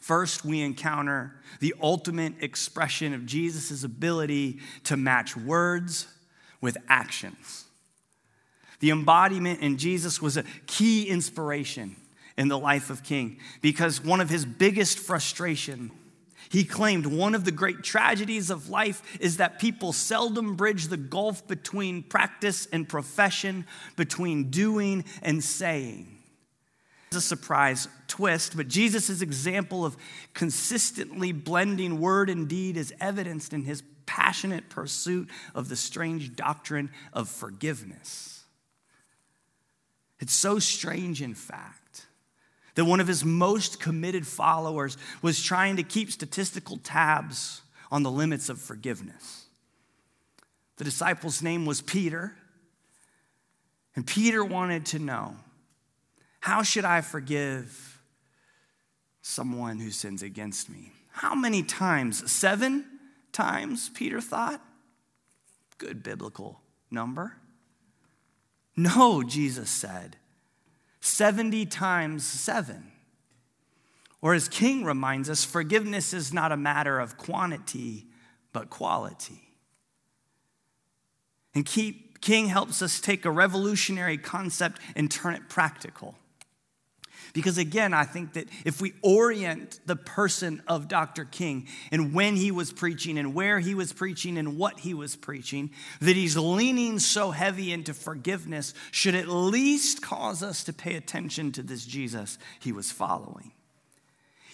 First, 0.00 0.44
we 0.44 0.60
encounter 0.60 1.40
the 1.58 1.74
ultimate 1.82 2.34
expression 2.40 3.12
of 3.12 3.26
Jesus' 3.26 3.82
ability 3.82 4.60
to 4.84 4.96
match 4.96 5.36
words 5.36 6.06
with 6.60 6.76
actions. 6.88 7.64
The 8.80 8.90
embodiment 8.90 9.60
in 9.60 9.78
Jesus 9.78 10.20
was 10.20 10.36
a 10.36 10.44
key 10.66 11.08
inspiration 11.08 11.96
in 12.36 12.48
the 12.48 12.58
life 12.58 12.90
of 12.90 13.02
King 13.02 13.38
because 13.60 14.02
one 14.02 14.20
of 14.20 14.28
his 14.28 14.44
biggest 14.44 14.98
frustration 14.98 15.90
he 16.50 16.64
claimed 16.64 17.06
one 17.06 17.36
of 17.36 17.44
the 17.44 17.52
great 17.52 17.84
tragedies 17.84 18.50
of 18.50 18.68
life 18.68 19.02
is 19.20 19.36
that 19.36 19.60
people 19.60 19.92
seldom 19.92 20.56
bridge 20.56 20.88
the 20.88 20.96
gulf 20.96 21.46
between 21.46 22.02
practice 22.02 22.66
and 22.72 22.88
profession, 22.88 23.66
between 23.94 24.50
doing 24.50 25.04
and 25.22 25.44
saying. 25.44 26.08
It's 27.06 27.18
a 27.18 27.20
surprise 27.20 27.86
twist, 28.08 28.56
but 28.56 28.66
Jesus' 28.66 29.22
example 29.22 29.84
of 29.84 29.96
consistently 30.34 31.30
blending 31.30 32.00
word 32.00 32.28
and 32.28 32.48
deed 32.48 32.76
is 32.76 32.92
evidenced 33.00 33.52
in 33.52 33.62
his 33.62 33.84
passionate 34.06 34.68
pursuit 34.68 35.28
of 35.54 35.68
the 35.68 35.76
strange 35.76 36.34
doctrine 36.34 36.90
of 37.12 37.28
forgiveness. 37.28 38.39
It's 40.20 40.34
so 40.34 40.58
strange, 40.58 41.22
in 41.22 41.34
fact 41.34 42.06
that 42.74 42.84
one 42.84 43.00
of 43.00 43.08
his 43.08 43.24
most 43.24 43.80
committed 43.80 44.26
followers 44.26 44.96
was 45.22 45.42
trying 45.42 45.76
to 45.76 45.82
keep 45.82 46.10
statistical 46.12 46.76
tabs 46.78 47.62
on 47.90 48.02
the 48.02 48.10
limits 48.10 48.48
of 48.48 48.60
forgiveness. 48.60 49.46
The 50.76 50.84
disciple's 50.84 51.42
name 51.42 51.66
was 51.66 51.82
Peter, 51.82 52.34
and 53.96 54.06
Peter 54.06 54.44
wanted 54.44 54.86
to 54.86 54.98
know 54.98 55.36
how 56.40 56.62
should 56.62 56.84
I 56.84 57.00
forgive 57.00 57.98
someone 59.20 59.78
who 59.78 59.90
sins 59.90 60.22
against 60.22 60.70
me? 60.70 60.92
How 61.12 61.34
many 61.34 61.62
times? 61.62 62.30
Seven 62.30 62.84
times, 63.32 63.90
Peter 63.90 64.20
thought. 64.20 64.62
Good 65.76 66.02
biblical 66.02 66.60
number. 66.90 67.36
No, 68.76 69.22
Jesus 69.22 69.70
said. 69.70 70.16
70 71.00 71.66
times 71.66 72.26
7. 72.26 72.92
Or 74.22 74.34
as 74.34 74.48
King 74.48 74.84
reminds 74.84 75.30
us, 75.30 75.44
forgiveness 75.44 76.12
is 76.12 76.32
not 76.32 76.52
a 76.52 76.56
matter 76.56 76.98
of 77.00 77.16
quantity, 77.16 78.06
but 78.52 78.68
quality. 78.68 79.42
And 81.54 81.64
King 81.64 82.46
helps 82.48 82.82
us 82.82 83.00
take 83.00 83.24
a 83.24 83.30
revolutionary 83.30 84.18
concept 84.18 84.78
and 84.94 85.10
turn 85.10 85.34
it 85.34 85.48
practical. 85.48 86.16
Because 87.32 87.58
again, 87.58 87.94
I 87.94 88.04
think 88.04 88.34
that 88.34 88.48
if 88.64 88.80
we 88.80 88.92
orient 89.02 89.80
the 89.86 89.96
person 89.96 90.62
of 90.66 90.88
Dr. 90.88 91.24
King 91.24 91.68
and 91.90 92.12
when 92.14 92.36
he 92.36 92.50
was 92.50 92.72
preaching 92.72 93.18
and 93.18 93.34
where 93.34 93.60
he 93.60 93.74
was 93.74 93.92
preaching 93.92 94.38
and 94.38 94.58
what 94.58 94.80
he 94.80 94.94
was 94.94 95.16
preaching, 95.16 95.70
that 96.00 96.16
he's 96.16 96.36
leaning 96.36 96.98
so 96.98 97.30
heavy 97.30 97.72
into 97.72 97.94
forgiveness 97.94 98.74
should 98.90 99.14
at 99.14 99.28
least 99.28 100.02
cause 100.02 100.42
us 100.42 100.64
to 100.64 100.72
pay 100.72 100.96
attention 100.96 101.52
to 101.52 101.62
this 101.62 101.84
Jesus 101.84 102.38
he 102.60 102.72
was 102.72 102.90
following. 102.90 103.52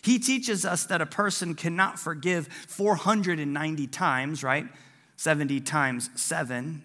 He 0.02 0.18
teaches 0.18 0.64
us 0.64 0.86
that 0.86 1.00
a 1.00 1.06
person 1.06 1.54
cannot 1.54 1.98
forgive 1.98 2.46
490 2.68 3.86
times, 3.88 4.44
right? 4.44 4.66
70 5.16 5.60
times 5.60 6.10
7 6.14 6.84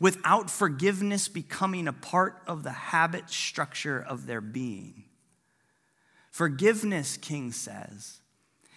without 0.00 0.50
forgiveness 0.50 1.28
becoming 1.28 1.88
a 1.88 1.92
part 1.92 2.42
of 2.46 2.62
the 2.62 2.70
habit 2.70 3.30
structure 3.30 4.00
of 4.00 4.26
their 4.26 4.40
being. 4.40 5.04
Forgiveness, 6.32 7.18
King 7.18 7.52
says, 7.52 8.20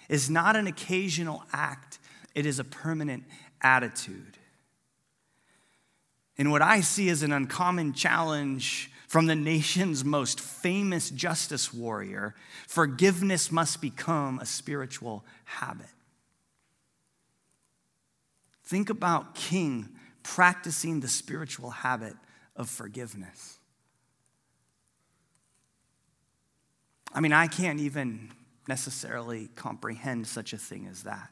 is 0.10 0.30
not 0.30 0.58
an 0.58 0.68
occasional 0.68 1.44
act, 1.54 2.00
it 2.36 2.46
is 2.46 2.60
a 2.60 2.66
permanent 2.66 3.24
attitude. 3.62 4.38
And 6.38 6.52
what 6.52 6.62
I 6.62 6.82
see 6.82 7.08
as 7.10 7.24
an 7.24 7.32
uncommon 7.32 7.94
challenge 7.94 8.92
from 9.08 9.28
the 9.28 9.36
nation's 9.36 10.04
most 10.04 10.42
famous 10.42 11.10
justice 11.10 11.74
warrior, 11.74 12.36
forgiveness 12.68 13.50
must 13.54 13.80
become 13.80 14.40
a 14.40 14.46
spiritual 14.46 15.24
habit. 15.46 15.88
Think 18.66 18.90
about 18.90 19.34
King 19.34 19.90
practicing 20.24 21.00
the 21.00 21.08
spiritual 21.08 21.70
habit 21.70 22.16
of 22.58 22.70
forgiveness. 22.70 23.60
I 27.16 27.22
mean, 27.22 27.32
I 27.32 27.48
can't 27.48 27.80
even 27.80 28.32
necessarily 28.68 29.48
comprehend 29.56 30.28
such 30.28 30.52
a 30.52 30.58
thing 30.58 30.86
as 30.88 31.04
that. 31.04 31.30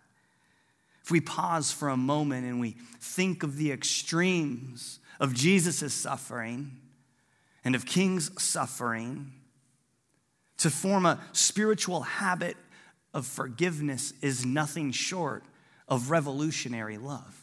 If 1.04 1.12
we 1.12 1.20
pause 1.20 1.74
for 1.74 1.90
a 1.90 1.98
moment 1.98 2.46
and 2.46 2.62
we 2.62 2.78
think 3.02 3.44
of 3.44 3.58
the 3.58 3.74
extremes 3.74 5.00
of 5.20 5.34
Jesus' 5.34 5.94
suffering 5.94 6.78
and 7.66 7.76
of 7.76 7.86
King's 7.86 8.42
suffering, 8.42 9.34
to 10.58 10.70
form 10.70 11.06
a 11.06 11.20
spiritual 11.34 12.02
habit 12.02 12.56
of 13.14 13.26
forgiveness 13.26 14.14
is 14.22 14.46
nothing 14.46 14.92
short 14.92 15.44
of 15.90 16.10
revolutionary 16.10 16.98
love. 16.98 17.43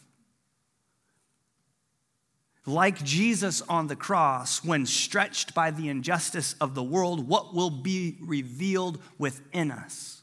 Like 2.65 3.03
Jesus 3.03 3.61
on 3.63 3.87
the 3.87 3.95
cross, 3.95 4.63
when 4.63 4.85
stretched 4.85 5.55
by 5.55 5.71
the 5.71 5.89
injustice 5.89 6.55
of 6.61 6.75
the 6.75 6.83
world, 6.83 7.27
what 7.27 7.55
will 7.55 7.71
be 7.71 8.17
revealed 8.21 9.01
within 9.17 9.71
us? 9.71 10.21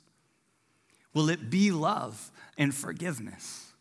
Will 1.14 1.30
it 1.30 1.50
be 1.50 1.72
love 1.72 2.30
and 2.56 2.72
forgiveness? 2.72 3.72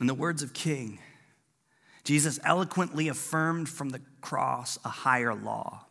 In 0.00 0.06
the 0.06 0.14
words 0.14 0.42
of 0.42 0.54
King, 0.54 1.00
Jesus 2.04 2.40
eloquently 2.42 3.08
affirmed 3.08 3.68
from 3.68 3.90
the 3.90 4.00
cross 4.22 4.78
a 4.84 4.88
higher 4.88 5.34
law. 5.34 5.84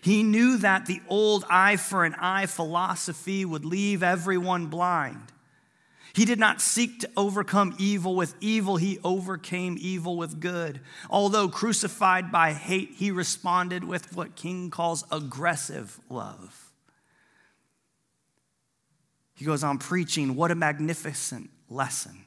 He 0.00 0.22
knew 0.22 0.56
that 0.58 0.86
the 0.86 1.02
old 1.08 1.44
eye 1.50 1.76
for 1.76 2.04
an 2.04 2.14
eye 2.14 2.46
philosophy 2.46 3.44
would 3.44 3.66
leave 3.66 4.02
everyone 4.02 4.66
blind. 4.68 5.33
He 6.14 6.24
did 6.24 6.38
not 6.38 6.60
seek 6.60 7.00
to 7.00 7.10
overcome 7.16 7.74
evil 7.76 8.14
with 8.14 8.36
evil, 8.40 8.76
he 8.76 9.00
overcame 9.02 9.76
evil 9.80 10.16
with 10.16 10.38
good. 10.38 10.80
Although 11.10 11.48
crucified 11.48 12.30
by 12.30 12.52
hate, 12.52 12.92
he 12.96 13.10
responded 13.10 13.82
with 13.82 14.14
what 14.14 14.36
King 14.36 14.70
calls 14.70 15.04
aggressive 15.10 15.98
love. 16.08 16.72
He 19.34 19.44
goes 19.44 19.64
on 19.64 19.78
preaching, 19.78 20.36
what 20.36 20.52
a 20.52 20.54
magnificent 20.54 21.50
lesson. 21.68 22.23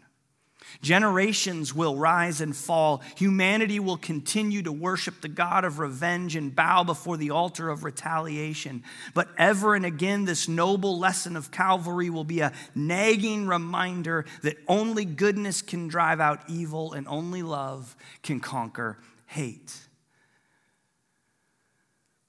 Generations 0.82 1.74
will 1.74 1.96
rise 1.96 2.42
and 2.42 2.56
fall. 2.56 3.02
Humanity 3.16 3.80
will 3.80 3.98
continue 3.98 4.62
to 4.64 4.72
worship 4.72 5.22
the 5.22 5.28
God 5.28 5.66
of 5.66 5.80
revenge 5.80 6.36
and 6.36 6.56
bow 6.56 6.84
before 6.84 7.18
the 7.18 7.32
altar 7.32 7.70
of 7.70 7.84
retaliation. 7.84 8.84
But 9.14 9.30
ever 9.38 9.76
and 9.76 9.86
again, 9.86 10.26
this 10.26 10.48
noble 10.48 11.00
lesson 11.00 11.36
of 11.36 11.52
Calvary 11.52 12.10
will 12.10 12.24
be 12.24 12.42
a 12.42 12.54
nagging 12.76 13.48
reminder 13.48 14.26
that 14.44 14.58
only 14.68 15.06
goodness 15.06 15.62
can 15.62 15.88
drive 15.88 16.20
out 16.20 16.42
evil 16.48 16.94
and 16.94 17.08
only 17.08 17.44
love 17.44 17.96
can 18.22 18.40
conquer 18.40 18.98
hate. 19.26 19.76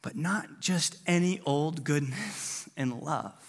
But 0.02 0.16
not 0.16 0.61
just 0.61 0.99
any 1.07 1.40
old 1.45 1.85
goodness 1.85 2.68
and 2.76 3.00
love 3.02 3.48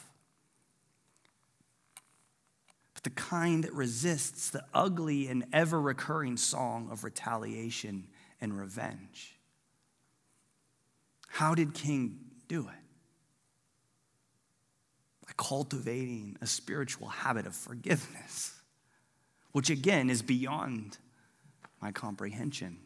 but 2.99 3.13
the 3.15 3.21
kind 3.21 3.63
that 3.63 3.73
resists 3.73 4.49
the 4.49 4.61
ugly 4.73 5.27
and 5.27 5.45
ever 5.53 5.79
recurring 5.79 6.35
song 6.35 6.89
of 6.91 7.05
retaliation 7.05 8.05
and 8.41 8.59
revenge. 8.59 9.37
How 11.29 11.55
did 11.55 11.73
King 11.73 12.19
do 12.49 12.61
it? 12.67 12.83
By 15.25 15.31
cultivating 15.37 16.35
a 16.41 16.47
spiritual 16.47 17.07
habit 17.07 17.45
of 17.45 17.55
forgiveness, 17.55 18.59
which 19.53 19.69
again 19.69 20.09
is 20.09 20.21
beyond 20.21 20.97
my 21.81 21.93
comprehension, 21.93 22.79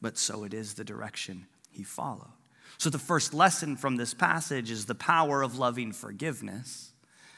but 0.00 0.18
so 0.18 0.44
it 0.44 0.54
is 0.54 0.74
the 0.74 0.84
direction 0.84 1.46
he 1.68 1.82
followed. 1.82 2.30
So, 2.78 2.90
the 2.90 2.98
first 2.98 3.34
lesson 3.34 3.76
from 3.76 3.96
this 3.96 4.14
passage 4.14 4.70
is 4.70 4.86
the 4.86 4.94
power 4.94 5.42
of 5.42 5.58
loving 5.58 5.90
forgiveness. 5.90 6.92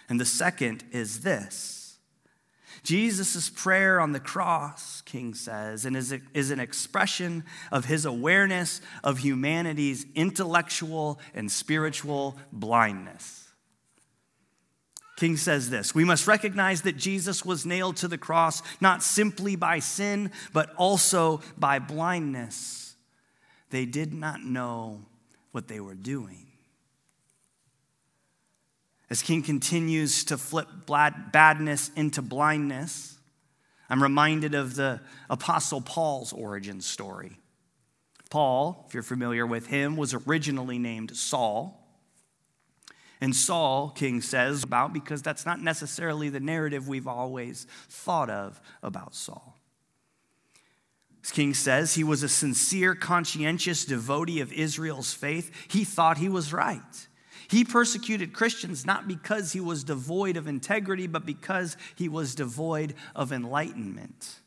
And 0.09 0.21
the 0.21 0.27
second 0.27 0.85
is 0.93 1.21
this 1.21 1.84
Jesus' 2.83 3.49
prayer 3.51 4.01
on 4.01 4.13
the 4.13 4.21
cross, 4.21 5.01
King 5.03 5.35
says, 5.35 5.85
and 5.85 5.97
is, 5.97 6.15
is 6.33 6.51
an 6.51 6.61
expression 6.61 7.45
of 7.71 7.85
his 7.85 8.05
awareness 8.05 8.81
of 9.03 9.19
humanity's 9.19 10.07
intellectual 10.15 11.19
and 11.35 11.51
spiritual 11.51 12.37
blindness. 12.53 13.45
King 15.17 15.37
says 15.37 15.71
this 15.71 15.95
We 15.95 16.05
must 16.05 16.27
recognize 16.27 16.83
that 16.83 16.97
Jesus 16.97 17.45
was 17.45 17.65
nailed 17.65 17.97
to 17.99 18.09
the 18.09 18.19
cross 18.19 18.63
not 18.81 19.03
simply 19.03 19.57
by 19.57 19.79
sin, 19.79 20.31
but 20.53 20.75
also 20.77 21.41
by 21.57 21.79
blindness. 21.79 22.97
They 23.71 23.87
did 23.87 24.13
not 24.13 24.43
know 24.43 25.03
what 25.53 25.69
they 25.69 25.81
were 25.81 25.95
doing. 25.95 26.47
As 29.15 29.23
King 29.23 29.45
continues 29.45 30.25
to 30.25 30.37
flip 30.37 30.67
badness 30.89 31.93
into 31.95 32.21
blindness, 32.21 33.17
I'm 33.89 34.03
reminded 34.03 34.57
of 34.57 34.75
the 34.75 35.03
Apostle 35.31 35.81
Paul's 35.81 36.33
origin 36.33 36.81
story. 36.81 37.39
Paul, 38.29 38.85
if 38.89 38.93
you're 38.93 39.05
familiar 39.05 39.47
with 39.47 39.69
him, 39.69 39.97
was 39.97 40.15
originally 40.15 40.81
named 40.81 41.17
Saul. 41.17 41.81
And 43.21 43.37
Saul, 43.37 43.91
King 43.91 44.21
says, 44.21 44.65
about 44.65 44.93
because 44.93 45.23
that's 45.23 45.47
not 45.47 45.61
necessarily 45.61 46.29
the 46.29 46.41
narrative 46.41 46.89
we've 46.89 47.07
always 47.07 47.69
thought 47.89 48.31
of 48.31 48.61
about 48.83 49.15
Saul. 49.15 49.57
As 51.23 51.31
King 51.31 51.55
says, 51.55 51.95
he 51.95 52.03
was 52.03 52.25
a 52.25 52.29
sincere, 52.29 52.97
conscientious 52.97 53.85
devotee 53.85 54.41
of 54.41 54.53
Israel's 54.53 55.15
faith. 55.15 55.53
He 55.69 55.85
thought 55.85 56.19
he 56.19 56.29
was 56.29 56.53
right. 56.53 57.07
He 57.49 57.65
persecuted 57.65 58.33
Christians 58.33 58.87
not 58.87 59.09
because 59.09 59.53
he 59.53 59.61
was 59.61 59.85
devoid 59.85 60.37
of 60.37 60.47
integrity, 60.47 61.07
but 61.07 61.27
because 61.27 61.77
he 61.95 62.09
was 62.09 62.35
devoid 62.35 62.95
of 63.15 63.33
enlightenment. 63.33 64.41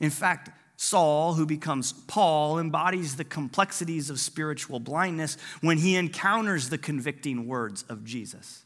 In 0.00 0.10
fact, 0.10 0.50
Saul, 0.76 1.34
who 1.34 1.44
becomes 1.44 1.92
Paul, 1.92 2.58
embodies 2.58 3.16
the 3.16 3.24
complexities 3.24 4.10
of 4.10 4.20
spiritual 4.20 4.78
blindness 4.78 5.36
when 5.60 5.78
he 5.78 5.96
encounters 5.96 6.68
the 6.68 6.78
convicting 6.78 7.48
words 7.48 7.82
of 7.88 8.04
Jesus. 8.04 8.64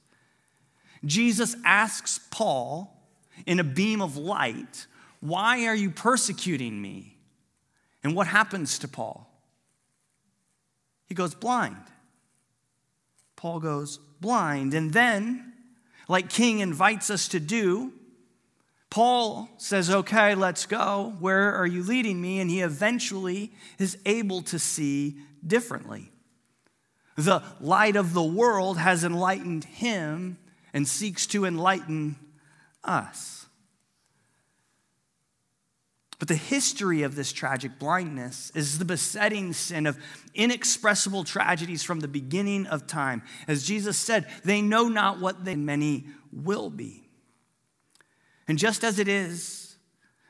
Jesus 1.05 1.57
asks 1.65 2.21
Paul 2.31 2.95
in 3.47 3.59
a 3.59 3.65
beam 3.65 4.03
of 4.03 4.17
light, 4.17 4.87
Why 5.21 5.65
are 5.67 5.75
you 5.75 5.91
persecuting 5.91 6.81
me? 6.81 7.17
And 8.05 8.15
what 8.15 8.27
happens 8.27 8.79
to 8.81 8.89
Paul? 8.89 9.29
He 11.07 11.15
goes 11.15 11.35
blind. 11.35 11.77
Paul 13.43 13.59
goes 13.59 13.99
blind. 14.21 14.73
And 14.73 14.93
then, 14.93 15.53
like 16.07 16.31
King 16.31 16.61
invites 16.61 17.11
us 17.11 17.27
to 17.27 17.41
do, 17.41 17.93
Paul 18.89 19.49
says, 19.57 19.91
Okay, 19.91 20.37
let's 20.37 20.65
go. 20.65 21.17
Where 21.19 21.53
are 21.53 21.67
you 21.67 21.83
leading 21.83 22.21
me? 22.21 22.39
And 22.39 22.49
he 22.49 22.61
eventually 22.61 23.53
is 23.81 23.99
able 24.07 24.43
to 24.43 24.61
see 24.61 25.17
differently. 25.45 26.13
The 27.17 27.43
light 27.61 27.97
of 27.97 28.15
the 28.15 28.23
world 28.23 28.79
has 28.79 29.03
enlightened 29.03 29.65
him 29.65 30.39
and 30.73 30.87
seeks 30.87 31.27
to 31.27 31.45
enlighten 31.45 32.15
us. 32.85 33.42
But 36.23 36.29
the 36.29 36.37
history 36.37 37.03
of 37.03 37.17
this 37.17 37.33
tragic 37.33 37.81
blindness 37.81 38.53
is 38.55 38.79
the 38.79 38.85
besetting 38.85 39.53
sin 39.53 39.89
of 39.89 39.99
inexpressible 40.37 41.25
tragedies 41.25 41.83
from 41.83 41.99
the 41.99 42.07
beginning 42.07 42.69
of 42.69 42.87
time. 42.87 43.25
As 43.49 43.65
Jesus 43.65 43.99
said, 43.99 44.29
they 44.45 44.63
know 44.63 44.87
not 44.87 45.19
what 45.19 45.45
they 45.45 45.57
many 45.57 46.07
will 46.33 46.71
be. 46.71 47.09
And 48.47 48.57
just 48.57 48.85
as 48.85 49.01
it 49.01 49.09
is, 49.09 49.75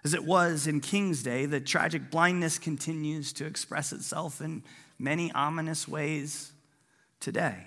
as 0.02 0.14
it 0.14 0.24
was 0.24 0.66
in 0.66 0.80
King's 0.80 1.22
Day, 1.22 1.44
the 1.44 1.60
tragic 1.60 2.10
blindness 2.10 2.58
continues 2.58 3.30
to 3.34 3.44
express 3.44 3.92
itself 3.92 4.40
in 4.40 4.62
many 4.98 5.30
ominous 5.32 5.86
ways 5.86 6.52
today. 7.20 7.66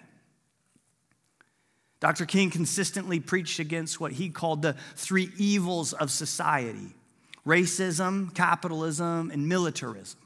Dr. 1.99 2.25
King 2.25 2.49
consistently 2.49 3.19
preached 3.19 3.59
against 3.59 3.99
what 3.99 4.13
he 4.13 4.31
called 4.31 4.63
the 4.63 4.75
three 4.95 5.29
evils 5.37 5.93
of 5.93 6.09
society 6.09 6.95
racism, 7.45 8.33
capitalism, 8.33 9.31
and 9.31 9.47
militarism, 9.47 10.19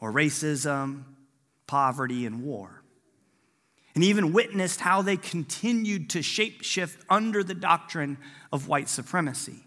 or 0.00 0.12
racism, 0.12 1.04
poverty, 1.66 2.26
and 2.26 2.42
war 2.42 2.78
and 3.98 4.04
even 4.04 4.32
witnessed 4.32 4.78
how 4.78 5.02
they 5.02 5.16
continued 5.16 6.08
to 6.10 6.20
shapeshift 6.20 6.98
under 7.10 7.42
the 7.42 7.52
doctrine 7.52 8.16
of 8.52 8.68
white 8.68 8.88
supremacy. 8.88 9.64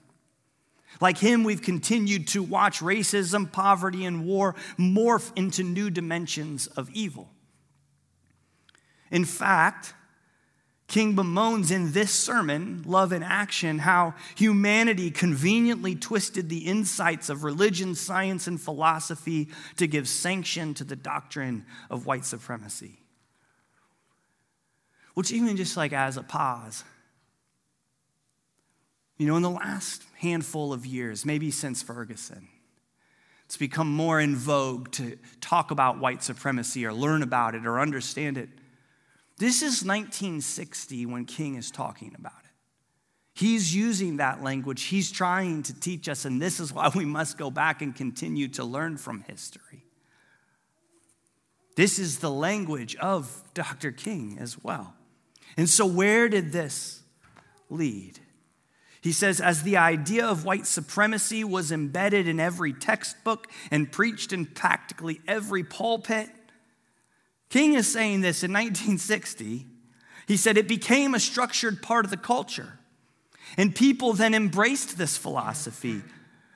Like 1.01 1.17
him, 1.17 1.43
we've 1.43 1.61
continued 1.61 2.29
to 2.29 2.41
watch 2.41 2.79
racism, 2.79 3.51
poverty, 3.51 4.05
and 4.05 4.25
war 4.25 4.55
morph 4.79 5.33
into 5.35 5.63
new 5.63 5.89
dimensions 5.89 6.67
of 6.67 6.89
evil. 6.91 7.29
In 9.11 9.25
fact, 9.25 9.95
King 10.91 11.15
bemoans 11.15 11.71
in 11.71 11.93
this 11.93 12.11
sermon, 12.11 12.83
Love 12.85 13.13
in 13.13 13.23
Action, 13.23 13.79
how 13.79 14.13
humanity 14.35 15.09
conveniently 15.09 15.95
twisted 15.95 16.49
the 16.49 16.67
insights 16.67 17.29
of 17.29 17.45
religion, 17.45 17.95
science, 17.95 18.45
and 18.45 18.59
philosophy 18.59 19.47
to 19.77 19.87
give 19.87 20.05
sanction 20.05 20.73
to 20.73 20.83
the 20.83 20.97
doctrine 20.97 21.65
of 21.89 22.05
white 22.05 22.25
supremacy. 22.25 22.99
Which, 25.13 25.31
even 25.31 25.55
just 25.55 25.77
like 25.77 25.93
as 25.93 26.17
a 26.17 26.23
pause, 26.23 26.83
you 29.17 29.27
know, 29.27 29.37
in 29.37 29.43
the 29.43 29.49
last 29.49 30.03
handful 30.17 30.73
of 30.73 30.85
years, 30.85 31.25
maybe 31.25 31.51
since 31.51 31.81
Ferguson, 31.81 32.49
it's 33.45 33.55
become 33.55 33.89
more 33.89 34.19
in 34.19 34.35
vogue 34.35 34.91
to 34.91 35.17
talk 35.39 35.71
about 35.71 36.01
white 36.01 36.21
supremacy 36.21 36.85
or 36.85 36.91
learn 36.91 37.23
about 37.23 37.55
it 37.55 37.65
or 37.65 37.79
understand 37.79 38.37
it. 38.37 38.49
This 39.41 39.63
is 39.63 39.83
1960 39.83 41.07
when 41.07 41.25
King 41.25 41.55
is 41.55 41.71
talking 41.71 42.13
about 42.15 42.43
it. 42.43 42.51
He's 43.33 43.73
using 43.73 44.17
that 44.17 44.43
language. 44.43 44.83
He's 44.83 45.11
trying 45.11 45.63
to 45.63 45.73
teach 45.73 46.07
us, 46.07 46.25
and 46.25 46.39
this 46.39 46.59
is 46.59 46.71
why 46.71 46.91
we 46.95 47.05
must 47.05 47.39
go 47.39 47.49
back 47.49 47.81
and 47.81 47.95
continue 47.95 48.49
to 48.49 48.63
learn 48.63 48.97
from 48.97 49.21
history. 49.21 49.83
This 51.75 51.97
is 51.97 52.19
the 52.19 52.29
language 52.29 52.95
of 52.97 53.41
Dr. 53.55 53.91
King 53.91 54.37
as 54.39 54.63
well. 54.63 54.93
And 55.57 55.67
so, 55.67 55.87
where 55.87 56.29
did 56.29 56.51
this 56.51 57.01
lead? 57.67 58.19
He 59.01 59.11
says, 59.11 59.41
as 59.41 59.63
the 59.63 59.77
idea 59.77 60.23
of 60.23 60.45
white 60.45 60.67
supremacy 60.67 61.43
was 61.43 61.71
embedded 61.71 62.27
in 62.27 62.39
every 62.39 62.73
textbook 62.73 63.47
and 63.71 63.91
preached 63.91 64.33
in 64.33 64.45
practically 64.45 65.19
every 65.27 65.63
pulpit, 65.63 66.29
King 67.51 67.75
is 67.75 67.91
saying 67.91 68.21
this 68.21 68.43
in 68.43 68.51
1960. 68.51 69.67
He 70.27 70.37
said 70.37 70.57
it 70.57 70.67
became 70.67 71.13
a 71.13 71.19
structured 71.19 71.83
part 71.83 72.05
of 72.05 72.11
the 72.11 72.17
culture. 72.17 72.79
And 73.57 73.75
people 73.75 74.13
then 74.13 74.33
embraced 74.33 74.97
this 74.97 75.17
philosophy 75.17 76.01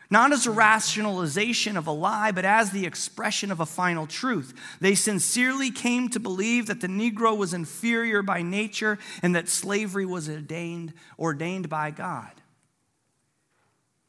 not 0.10 0.32
as 0.32 0.46
a 0.46 0.52
rationalization 0.52 1.76
of 1.78 1.88
a 1.88 1.92
lie, 1.92 2.32
but 2.32 2.46
as 2.46 2.72
the 2.72 2.86
expression 2.86 3.52
of 3.52 3.60
a 3.60 3.66
final 3.66 4.06
truth. 4.08 4.54
They 4.80 4.96
sincerely 4.96 5.72
came 5.72 6.10
to 6.10 6.20
believe 6.20 6.68
that 6.68 6.82
the 6.82 6.88
Negro 6.88 7.36
was 7.36 7.54
inferior 7.54 8.22
by 8.22 8.42
nature 8.42 9.00
and 9.22 9.36
that 9.36 9.50
slavery 9.50 10.06
was 10.06 10.30
ordained, 10.30 10.94
ordained 11.18 11.70
by 11.70 11.92
God. 11.92 12.32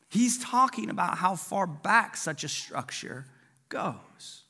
He's 0.09 0.39
talking 0.39 0.91
about 0.91 1.19
how 1.19 1.35
far 1.35 1.67
back 1.67 2.17
such 2.17 2.45
a 2.45 2.49
structure 2.49 3.27
goes. 3.69 4.45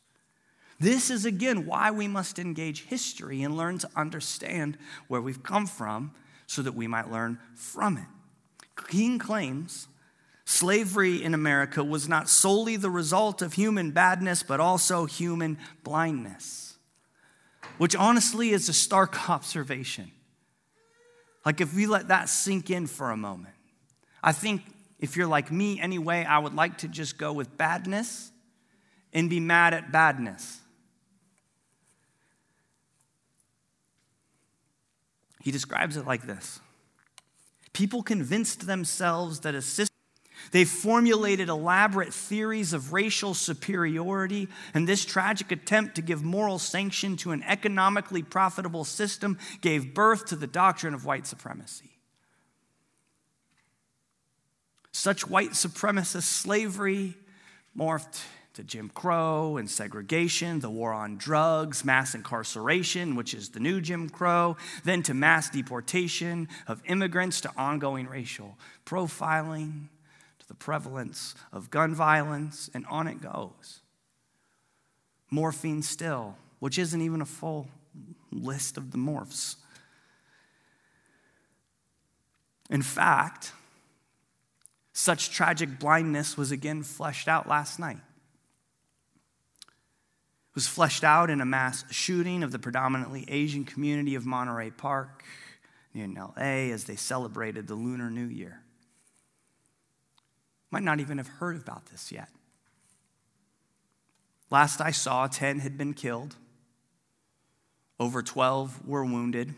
This 0.79 1.11
is 1.11 1.25
again 1.25 1.67
why 1.67 1.91
we 1.91 2.07
must 2.09 2.39
engage 2.39 2.85
history 2.85 3.43
and 3.43 3.57
learn 3.57 3.79
to 3.79 3.91
understand 3.97 4.77
where 5.09 5.21
we've 5.21 5.43
come 5.43 5.67
from 5.67 6.13
so 6.47 6.63
that 6.63 6.75
we 6.75 6.87
might 6.87 7.11
learn 7.11 7.39
from 7.55 7.97
it. 7.97 8.07
King 8.89 9.19
claims 9.19 9.89
Slavery 10.49 11.25
in 11.25 11.35
America 11.35 11.83
was 11.83 12.09
not 12.09 12.29
solely 12.29 12.77
the 12.77 12.89
result 12.89 13.43
of 13.43 13.55
human 13.55 13.91
badness, 13.91 14.45
but 14.45 14.61
also 14.61 15.05
human 15.05 15.59
blindness, 15.83 16.79
which 17.79 17.97
honestly 17.97 18.51
is 18.51 18.69
a 18.69 18.73
stark 18.73 19.29
observation. 19.29 20.13
Like, 21.45 21.61
if 21.61 21.75
we 21.75 21.87
let 21.87 22.09
that 22.09 22.29
sink 22.29 22.71
in 22.71 22.87
for 22.87 23.11
a 23.11 23.17
moment, 23.17 23.55
I 24.23 24.31
think 24.31 24.63
if 25.01 25.17
you're 25.17 25.27
like 25.27 25.51
me 25.51 25.81
anyway, 25.81 26.25
I 26.25 26.39
would 26.39 26.55
like 26.55 26.79
to 26.79 26.89
just 26.89 27.19
go 27.19 27.33
with 27.33 27.57
badness 27.57 28.31
and 29.13 29.29
be 29.29 29.41
mad 29.41 29.75
at 29.75 29.91
badness. 29.91 30.61
He 35.47 35.53
describes 35.53 35.97
it 35.97 36.05
like 36.05 36.27
this 36.27 36.59
People 37.73 38.03
convinced 38.03 38.67
themselves 38.67 39.39
that 39.41 39.55
a 39.55 39.63
system 39.63 39.95
They 40.51 40.65
formulated 40.65 41.49
elaborate 41.49 42.13
theories 42.13 42.73
of 42.73 42.93
racial 42.93 43.33
superiority, 43.33 44.49
and 44.75 44.89
this 44.89 45.05
tragic 45.05 45.53
attempt 45.53 45.95
to 45.95 46.03
give 46.03 46.25
moral 46.25 46.59
sanction 46.59 47.17
to 47.19 47.31
an 47.31 47.45
economically 47.45 48.25
profitable 48.25 48.83
system 48.83 49.39
gave 49.61 49.95
birth 49.95 50.27
to 50.27 50.37
the 50.37 50.49
doctrine 50.49 50.95
of 50.95 51.05
white 51.05 51.29
supremacy. 51.29 51.93
Such 54.91 55.29
white 55.29 55.53
supremacist 55.53 56.25
slavery 56.25 57.15
morphed 57.79 58.21
to 58.57 58.65
Jim 58.65 58.91
Crow 58.95 59.59
and 59.59 59.71
segregation, 59.71 60.61
the 60.61 60.71
war 60.71 60.93
on 60.93 61.19
drugs, 61.19 61.85
mass 61.85 62.15
incarceration, 62.15 63.15
which 63.15 63.35
is 63.35 63.51
the 63.51 63.61
new 63.61 63.83
Jim 63.83 64.09
Crow, 64.09 64.57
then 64.83 65.03
to 65.03 65.15
mass 65.15 65.51
deportation 65.51 66.49
of 66.67 66.83
immigrants, 66.87 67.43
to 67.43 67.53
ongoing 67.57 68.09
racial 68.09 68.57
profiling, 68.87 69.89
to 70.39 70.49
the 70.49 70.55
prevalence 70.55 71.35
of 71.53 71.71
gun 71.71 71.95
violence, 71.95 72.71
and 72.73 72.87
on 72.87 73.07
it 73.07 73.21
goes. 73.21 73.83
Morphine 75.31 75.83
still, 75.83 76.37
which 76.59 76.79
isn't 76.79 77.03
even 77.03 77.21
a 77.21 77.27
full 77.27 77.69
list 78.33 78.79
of 78.79 78.91
the 78.91 78.99
morphs. 78.99 79.57
In 82.71 82.81
fact, 82.81 83.53
such 84.95 85.31
tragic 85.31 85.79
blindness 85.79 86.39
was 86.39 86.51
again 86.51 86.83
fleshed 86.83 87.29
out 87.29 87.47
last 87.47 87.79
night. 87.79 87.99
Was 90.57 90.67
fleshed 90.67 91.05
out 91.05 91.29
in 91.29 91.43
a 91.43 91.45
mass 91.45 91.85
shooting 91.93 92.43
of 92.43 92.51
the 92.51 92.59
predominantly 92.59 93.27
Asian 93.29 93.65
community 93.65 94.15
of 94.15 94.25
Monterey 94.25 94.71
Park 94.71 95.23
in 95.95 96.15
LA 96.15 96.73
as 96.73 96.85
they 96.85 96.97
celebrated 96.97 97.69
the 97.69 97.75
Lunar 97.75 98.11
New 98.11 98.25
Year. 98.25 98.63
Might 100.71 100.83
not 100.83 100.99
even 100.99 101.19
have 101.19 101.29
heard 101.29 101.57
about 101.57 101.85
this 101.87 102.11
yet. 102.11 102.31
Last 104.51 104.81
I 104.81 104.93
saw, 104.93 105.27
10 105.27 105.59
had 105.59 105.77
been 105.77 105.93
killed, 105.93 106.37
over 108.01 108.23
12 108.23 108.89
were 108.89 109.05
wounded, 109.05 109.55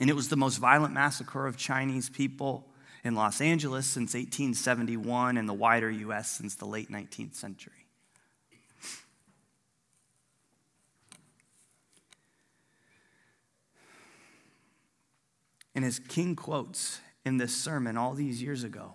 and 0.00 0.08
it 0.08 0.14
was 0.14 0.28
the 0.28 0.36
most 0.36 0.58
violent 0.58 0.94
massacre 0.94 1.48
of 1.48 1.56
Chinese 1.56 2.08
people 2.08 2.64
in 3.02 3.16
Los 3.16 3.40
Angeles 3.40 3.86
since 3.86 4.14
1871 4.14 5.36
and 5.36 5.48
the 5.48 5.52
wider 5.52 5.90
U.S. 5.90 6.30
since 6.30 6.54
the 6.54 6.66
late 6.66 6.92
19th 6.92 7.34
century. 7.34 7.79
And 15.74 15.84
as 15.84 15.98
King 15.98 16.36
quotes 16.36 17.00
in 17.24 17.36
this 17.36 17.54
sermon 17.54 17.96
all 17.96 18.14
these 18.14 18.42
years 18.42 18.64
ago, 18.64 18.94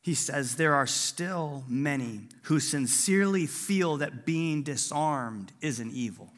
he 0.00 0.14
says, 0.14 0.56
There 0.56 0.74
are 0.74 0.86
still 0.86 1.64
many 1.68 2.28
who 2.44 2.60
sincerely 2.60 3.46
feel 3.46 3.98
that 3.98 4.24
being 4.24 4.62
disarmed 4.62 5.52
is 5.60 5.80
an 5.80 5.90
evil. 5.92 6.32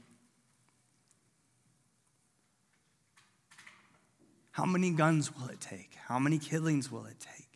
How 4.51 4.65
many 4.65 4.91
guns 4.91 5.35
will 5.35 5.49
it 5.49 5.61
take? 5.61 5.97
How 6.07 6.19
many 6.19 6.39
killings 6.39 6.91
will 6.91 7.07
it 7.07 7.21
take? 7.21 7.47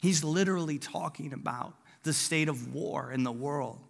He's 0.00 0.24
literally 0.24 0.78
talking 0.78 1.32
about 1.32 1.74
the 2.02 2.12
state 2.12 2.48
of 2.48 2.74
war 2.74 3.12
in 3.12 3.24
the 3.24 3.32
world 3.32 3.80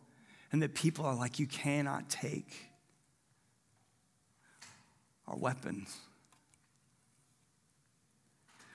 and 0.51 0.63
that 0.63 0.75
people 0.75 1.05
are 1.05 1.15
like, 1.15 1.39
you 1.39 1.47
cannot 1.47 2.09
take 2.09 2.68
our 5.29 5.37
weapons. 5.37 5.97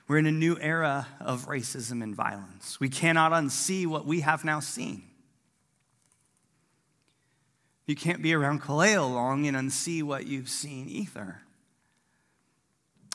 We're 0.06 0.18
in 0.18 0.26
a 0.26 0.32
new 0.32 0.56
era 0.60 1.08
of 1.20 1.46
racism 1.46 2.02
and 2.02 2.14
violence. 2.14 2.78
We 2.78 2.88
cannot 2.88 3.32
unsee 3.32 3.86
what 3.86 4.06
we 4.06 4.20
have 4.20 4.44
now 4.44 4.60
seen. 4.60 5.04
You 7.86 7.96
can't 7.96 8.22
be 8.22 8.34
around 8.34 8.62
Kaleo 8.62 9.12
long 9.12 9.46
and 9.46 9.56
unsee 9.56 10.02
what 10.02 10.26
you've 10.26 10.48
seen 10.48 10.88
either. 10.88 11.40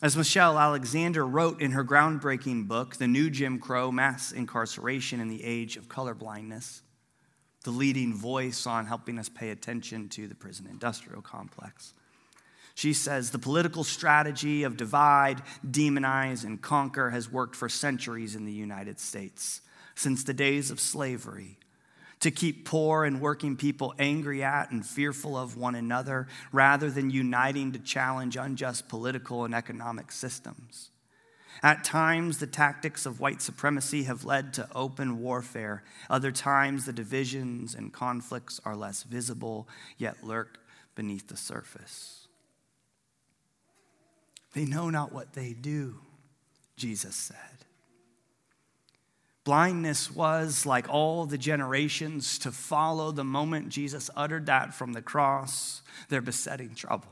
As 0.01 0.15
Michelle 0.15 0.57
Alexander 0.57 1.25
wrote 1.25 1.61
in 1.61 1.71
her 1.71 1.83
groundbreaking 1.83 2.67
book, 2.67 2.95
The 2.95 3.07
New 3.07 3.29
Jim 3.29 3.59
Crow 3.59 3.91
Mass 3.91 4.31
Incarceration 4.31 5.19
in 5.19 5.27
the 5.27 5.43
Age 5.43 5.75
of 5.75 5.89
Colorblindness, 5.89 6.81
the 7.63 7.71
leading 7.71 8.13
voice 8.13 8.65
on 8.65 8.85
helping 8.85 9.19
us 9.19 9.27
pay 9.27 9.49
attention 9.49 10.07
to 10.09 10.27
the 10.27 10.35
prison 10.35 10.67
industrial 10.69 11.21
complex. 11.21 11.93
She 12.79 12.93
says 12.93 13.31
the 13.31 13.39
political 13.39 13.83
strategy 13.83 14.63
of 14.63 14.77
divide, 14.77 15.41
demonize, 15.69 16.45
and 16.45 16.61
conquer 16.61 17.09
has 17.09 17.29
worked 17.29 17.57
for 17.57 17.67
centuries 17.67 18.35
in 18.35 18.45
the 18.45 18.53
United 18.53 19.01
States, 19.01 19.59
since 19.95 20.23
the 20.23 20.33
days 20.33 20.71
of 20.71 20.79
slavery 20.79 21.57
to 22.21 22.31
keep 22.31 22.63
poor 22.63 23.03
and 23.03 23.19
working 23.19 23.57
people 23.57 23.93
angry 23.99 24.41
at 24.43 24.71
and 24.71 24.85
fearful 24.85 25.35
of 25.35 25.57
one 25.57 25.75
another 25.75 26.29
rather 26.53 26.89
than 26.89 27.09
uniting 27.09 27.73
to 27.73 27.79
challenge 27.79 28.37
unjust 28.37 28.87
political 28.87 29.43
and 29.43 29.53
economic 29.53 30.09
systems. 30.09 30.91
At 31.61 31.83
times, 31.83 32.37
the 32.37 32.47
tactics 32.47 33.05
of 33.05 33.19
white 33.19 33.41
supremacy 33.41 34.03
have 34.03 34.23
led 34.23 34.53
to 34.53 34.69
open 34.73 35.19
warfare. 35.19 35.83
Other 36.09 36.31
times, 36.31 36.85
the 36.85 36.93
divisions 36.93 37.75
and 37.75 37.91
conflicts 37.91 38.61
are 38.63 38.77
less 38.77 39.03
visible, 39.03 39.67
yet 39.97 40.23
lurk 40.23 40.59
beneath 40.95 41.27
the 41.27 41.35
surface. 41.35 42.28
They 44.53 44.65
know 44.65 44.89
not 44.89 45.11
what 45.11 45.33
they 45.33 45.53
do, 45.53 45.95
Jesus 46.75 47.15
said. 47.15 47.37
Blindness 49.43 50.11
was, 50.11 50.65
like 50.65 50.89
all 50.89 51.25
the 51.25 51.37
generations 51.37 52.37
to 52.39 52.51
follow 52.51 53.11
the 53.11 53.23
moment 53.23 53.69
Jesus 53.69 54.09
uttered 54.15 54.45
that 54.47 54.73
from 54.73 54.93
the 54.93 55.01
cross, 55.01 55.81
their 56.09 56.21
besetting 56.21 56.75
trouble. 56.75 57.09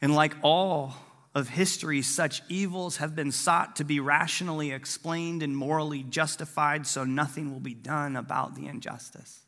And 0.00 0.14
like 0.14 0.34
all 0.42 0.94
of 1.34 1.48
history, 1.48 2.02
such 2.02 2.42
evils 2.48 2.98
have 2.98 3.16
been 3.16 3.32
sought 3.32 3.76
to 3.76 3.84
be 3.84 4.00
rationally 4.00 4.70
explained 4.70 5.42
and 5.42 5.56
morally 5.56 6.02
justified, 6.02 6.86
so 6.86 7.04
nothing 7.04 7.52
will 7.52 7.60
be 7.60 7.74
done 7.74 8.14
about 8.16 8.54
the 8.54 8.66
injustice. 8.66 9.40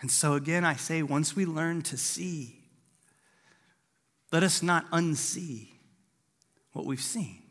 And 0.00 0.10
so, 0.10 0.32
again, 0.32 0.64
I 0.64 0.76
say, 0.76 1.02
once 1.02 1.36
we 1.36 1.44
learn 1.44 1.82
to 1.82 1.96
see, 1.98 2.59
let 4.32 4.42
us 4.42 4.62
not 4.62 4.90
unsee 4.90 5.68
what 6.72 6.86
we've 6.86 7.00
seen. 7.02 7.42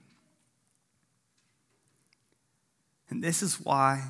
And 3.09 3.23
this 3.23 3.41
is 3.41 3.59
why, 3.59 4.03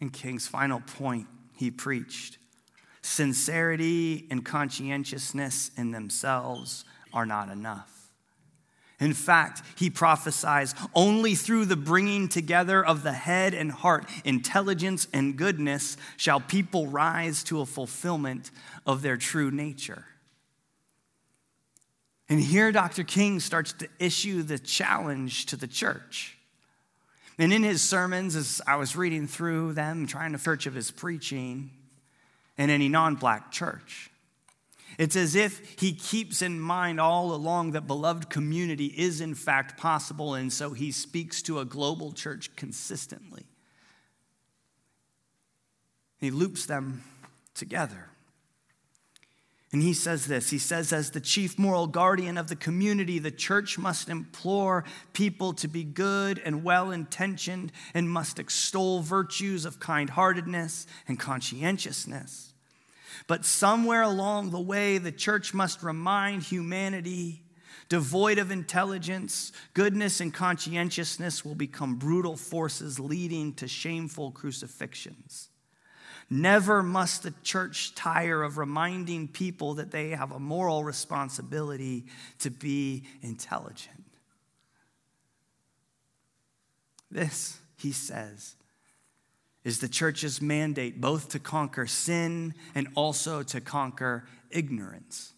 in 0.00 0.10
King's 0.10 0.48
final 0.48 0.80
point, 0.80 1.26
he 1.54 1.70
preached 1.70 2.38
sincerity 3.02 4.26
and 4.30 4.44
conscientiousness 4.44 5.70
in 5.76 5.92
themselves 5.92 6.84
are 7.12 7.24
not 7.24 7.48
enough. 7.48 7.92
In 8.98 9.12
fact, 9.12 9.62
he 9.76 9.90
prophesies 9.90 10.74
only 10.94 11.34
through 11.34 11.66
the 11.66 11.76
bringing 11.76 12.28
together 12.28 12.84
of 12.84 13.02
the 13.02 13.12
head 13.12 13.54
and 13.54 13.70
heart, 13.70 14.08
intelligence 14.24 15.06
and 15.12 15.36
goodness, 15.36 15.96
shall 16.16 16.40
people 16.40 16.86
rise 16.88 17.44
to 17.44 17.60
a 17.60 17.66
fulfillment 17.66 18.50
of 18.86 19.02
their 19.02 19.16
true 19.16 19.50
nature. 19.50 20.06
And 22.28 22.40
here, 22.40 22.72
Dr. 22.72 23.04
King 23.04 23.38
starts 23.40 23.72
to 23.74 23.88
issue 23.98 24.42
the 24.42 24.58
challenge 24.58 25.46
to 25.46 25.56
the 25.56 25.68
church. 25.68 26.36
And 27.38 27.52
in 27.52 27.62
his 27.62 27.82
sermons, 27.82 28.34
as 28.34 28.60
I 28.66 28.76
was 28.76 28.96
reading 28.96 29.26
through 29.26 29.74
them, 29.74 30.06
trying 30.06 30.32
to 30.32 30.38
search 30.38 30.66
of 30.66 30.74
his 30.74 30.90
preaching 30.90 31.70
in 32.56 32.70
any 32.70 32.88
non 32.88 33.14
black 33.14 33.52
church, 33.52 34.10
it's 34.98 35.14
as 35.14 35.34
if 35.34 35.78
he 35.78 35.92
keeps 35.92 36.40
in 36.40 36.58
mind 36.58 36.98
all 36.98 37.34
along 37.34 37.72
that 37.72 37.86
beloved 37.86 38.30
community 38.30 38.86
is 38.86 39.20
in 39.20 39.34
fact 39.34 39.76
possible, 39.76 40.34
and 40.34 40.50
so 40.52 40.70
he 40.70 40.90
speaks 40.90 41.42
to 41.42 41.60
a 41.60 41.64
global 41.64 42.12
church 42.12 42.54
consistently. 42.56 43.44
He 46.18 46.30
loops 46.30 46.64
them 46.64 47.04
together. 47.54 48.08
And 49.76 49.82
he 49.82 49.92
says 49.92 50.24
this 50.24 50.48
He 50.48 50.58
says, 50.58 50.90
as 50.90 51.10
the 51.10 51.20
chief 51.20 51.58
moral 51.58 51.86
guardian 51.86 52.38
of 52.38 52.48
the 52.48 52.56
community, 52.56 53.18
the 53.18 53.30
church 53.30 53.76
must 53.76 54.08
implore 54.08 54.84
people 55.12 55.52
to 55.52 55.68
be 55.68 55.84
good 55.84 56.40
and 56.42 56.64
well 56.64 56.90
intentioned 56.90 57.72
and 57.92 58.08
must 58.08 58.38
extol 58.38 59.02
virtues 59.02 59.66
of 59.66 59.78
kind 59.78 60.08
heartedness 60.08 60.86
and 61.06 61.20
conscientiousness. 61.20 62.54
But 63.26 63.44
somewhere 63.44 64.00
along 64.00 64.48
the 64.48 64.62
way, 64.62 64.96
the 64.96 65.12
church 65.12 65.52
must 65.52 65.82
remind 65.82 66.44
humanity 66.44 67.42
devoid 67.90 68.38
of 68.38 68.50
intelligence, 68.50 69.52
goodness, 69.74 70.22
and 70.22 70.32
conscientiousness 70.32 71.44
will 71.44 71.54
become 71.54 71.96
brutal 71.96 72.38
forces 72.38 72.98
leading 72.98 73.52
to 73.52 73.68
shameful 73.68 74.32
crucifixions. 74.32 75.50
Never 76.28 76.82
must 76.82 77.22
the 77.22 77.34
church 77.42 77.94
tire 77.94 78.42
of 78.42 78.58
reminding 78.58 79.28
people 79.28 79.74
that 79.74 79.92
they 79.92 80.10
have 80.10 80.32
a 80.32 80.40
moral 80.40 80.82
responsibility 80.82 82.06
to 82.40 82.50
be 82.50 83.04
intelligent. 83.22 84.04
This, 87.10 87.58
he 87.76 87.92
says, 87.92 88.56
is 89.62 89.78
the 89.78 89.88
church's 89.88 90.42
mandate 90.42 91.00
both 91.00 91.28
to 91.30 91.38
conquer 91.38 91.86
sin 91.86 92.54
and 92.74 92.88
also 92.94 93.42
to 93.44 93.60
conquer 93.60 94.26
ignorance. 94.50 95.32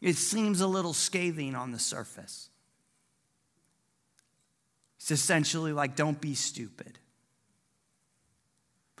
It 0.00 0.16
seems 0.16 0.60
a 0.60 0.66
little 0.66 0.92
scathing 0.92 1.54
on 1.54 1.72
the 1.72 1.78
surface. 1.78 2.50
It's 4.98 5.10
essentially 5.10 5.72
like, 5.72 5.96
don't 5.96 6.20
be 6.20 6.34
stupid. 6.34 6.98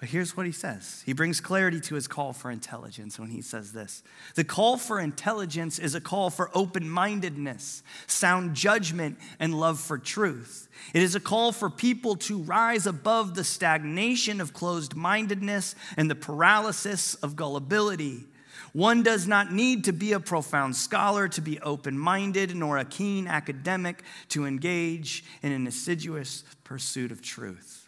But 0.04 0.10
here's 0.10 0.36
what 0.36 0.44
he 0.44 0.52
says 0.52 1.02
he 1.06 1.14
brings 1.14 1.40
clarity 1.40 1.80
to 1.80 1.94
his 1.94 2.06
call 2.06 2.34
for 2.34 2.50
intelligence 2.50 3.18
when 3.18 3.30
he 3.30 3.40
says 3.40 3.72
this 3.72 4.02
The 4.34 4.44
call 4.44 4.76
for 4.76 5.00
intelligence 5.00 5.78
is 5.78 5.94
a 5.94 6.00
call 6.00 6.28
for 6.28 6.50
open 6.52 6.90
mindedness, 6.90 7.82
sound 8.06 8.54
judgment, 8.54 9.18
and 9.40 9.58
love 9.58 9.80
for 9.80 9.96
truth. 9.96 10.68
It 10.92 11.02
is 11.02 11.14
a 11.14 11.20
call 11.20 11.52
for 11.52 11.70
people 11.70 12.16
to 12.16 12.42
rise 12.42 12.86
above 12.86 13.34
the 13.34 13.44
stagnation 13.44 14.42
of 14.42 14.52
closed 14.52 14.94
mindedness 14.94 15.74
and 15.96 16.10
the 16.10 16.14
paralysis 16.14 17.14
of 17.14 17.34
gullibility. 17.34 18.26
One 18.74 19.02
does 19.02 19.26
not 19.26 19.54
need 19.54 19.84
to 19.84 19.92
be 19.94 20.12
a 20.12 20.20
profound 20.20 20.76
scholar 20.76 21.28
to 21.28 21.40
be 21.40 21.58
open 21.60 21.98
minded, 21.98 22.54
nor 22.54 22.76
a 22.76 22.84
keen 22.84 23.26
academic 23.26 24.02
to 24.28 24.44
engage 24.44 25.24
in 25.42 25.50
an 25.50 25.66
assiduous 25.66 26.44
pursuit 26.62 27.10
of 27.10 27.22
truth 27.22 27.83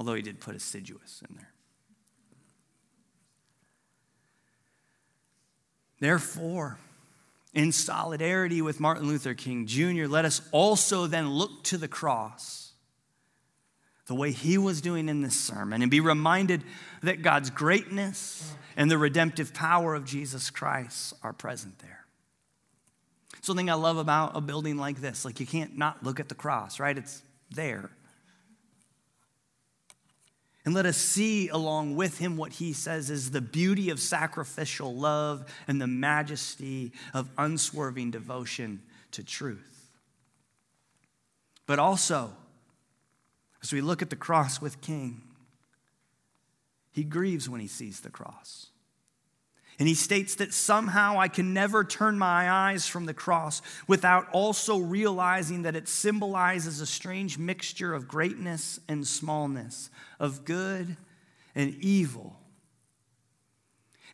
although 0.00 0.14
he 0.14 0.22
did 0.22 0.40
put 0.40 0.56
assiduous 0.56 1.22
in 1.28 1.36
there. 1.36 1.52
Therefore, 6.00 6.78
in 7.52 7.70
solidarity 7.70 8.62
with 8.62 8.80
Martin 8.80 9.06
Luther 9.06 9.34
King 9.34 9.66
Jr., 9.66 10.06
let 10.06 10.24
us 10.24 10.40
also 10.52 11.06
then 11.06 11.28
look 11.28 11.64
to 11.64 11.76
the 11.76 11.86
cross 11.86 12.72
the 14.06 14.14
way 14.14 14.32
he 14.32 14.56
was 14.56 14.80
doing 14.80 15.10
in 15.10 15.20
this 15.20 15.38
sermon 15.38 15.82
and 15.82 15.90
be 15.90 16.00
reminded 16.00 16.64
that 17.02 17.20
God's 17.20 17.50
greatness 17.50 18.54
and 18.78 18.90
the 18.90 18.96
redemptive 18.96 19.52
power 19.52 19.94
of 19.94 20.06
Jesus 20.06 20.48
Christ 20.48 21.12
are 21.22 21.34
present 21.34 21.78
there. 21.80 22.06
Something 23.42 23.68
I 23.68 23.74
love 23.74 23.98
about 23.98 24.34
a 24.34 24.40
building 24.40 24.78
like 24.78 25.02
this, 25.02 25.26
like 25.26 25.40
you 25.40 25.46
can't 25.46 25.76
not 25.76 26.02
look 26.02 26.20
at 26.20 26.30
the 26.30 26.34
cross, 26.34 26.80
right? 26.80 26.96
It's 26.96 27.20
there. 27.50 27.90
And 30.64 30.74
let 30.74 30.84
us 30.84 30.98
see 30.98 31.48
along 31.48 31.96
with 31.96 32.18
him 32.18 32.36
what 32.36 32.52
he 32.52 32.72
says 32.72 33.08
is 33.08 33.30
the 33.30 33.40
beauty 33.40 33.88
of 33.90 33.98
sacrificial 33.98 34.94
love 34.94 35.44
and 35.66 35.80
the 35.80 35.86
majesty 35.86 36.92
of 37.14 37.30
unswerving 37.38 38.10
devotion 38.10 38.82
to 39.12 39.24
truth. 39.24 39.90
But 41.66 41.78
also, 41.78 42.32
as 43.62 43.72
we 43.72 43.80
look 43.80 44.02
at 44.02 44.10
the 44.10 44.16
cross 44.16 44.60
with 44.60 44.80
King, 44.80 45.22
he 46.92 47.04
grieves 47.04 47.48
when 47.48 47.60
he 47.60 47.66
sees 47.66 48.00
the 48.00 48.10
cross. 48.10 48.66
And 49.80 49.88
he 49.88 49.94
states 49.94 50.34
that 50.34 50.52
somehow 50.52 51.18
I 51.18 51.28
can 51.28 51.54
never 51.54 51.84
turn 51.84 52.18
my 52.18 52.50
eyes 52.50 52.86
from 52.86 53.06
the 53.06 53.14
cross 53.14 53.62
without 53.88 54.28
also 54.30 54.76
realizing 54.76 55.62
that 55.62 55.74
it 55.74 55.88
symbolizes 55.88 56.82
a 56.82 56.86
strange 56.86 57.38
mixture 57.38 57.94
of 57.94 58.06
greatness 58.06 58.78
and 58.88 59.06
smallness, 59.06 59.88
of 60.20 60.44
good 60.44 60.98
and 61.54 61.74
evil. 61.80 62.36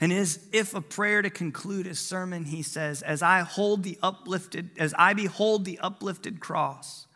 And 0.00 0.12
as 0.12 0.38
if 0.52 0.72
a 0.72 0.81
prayer 0.81 1.20
to 1.20 1.31
conclude 1.31 1.87
his 1.87 1.98
sermon, 1.98 2.44
he 2.44 2.62
says, 2.62 3.02
As 3.02 3.20
I 3.20 3.40
hold 3.40 3.83
the 3.83 3.98
uplifted, 4.05 4.70
as 4.79 4.94
I 4.96 5.14
behold 5.14 5.64
the 5.64 5.81
uplifted 5.81 6.38
cross, 6.38 7.09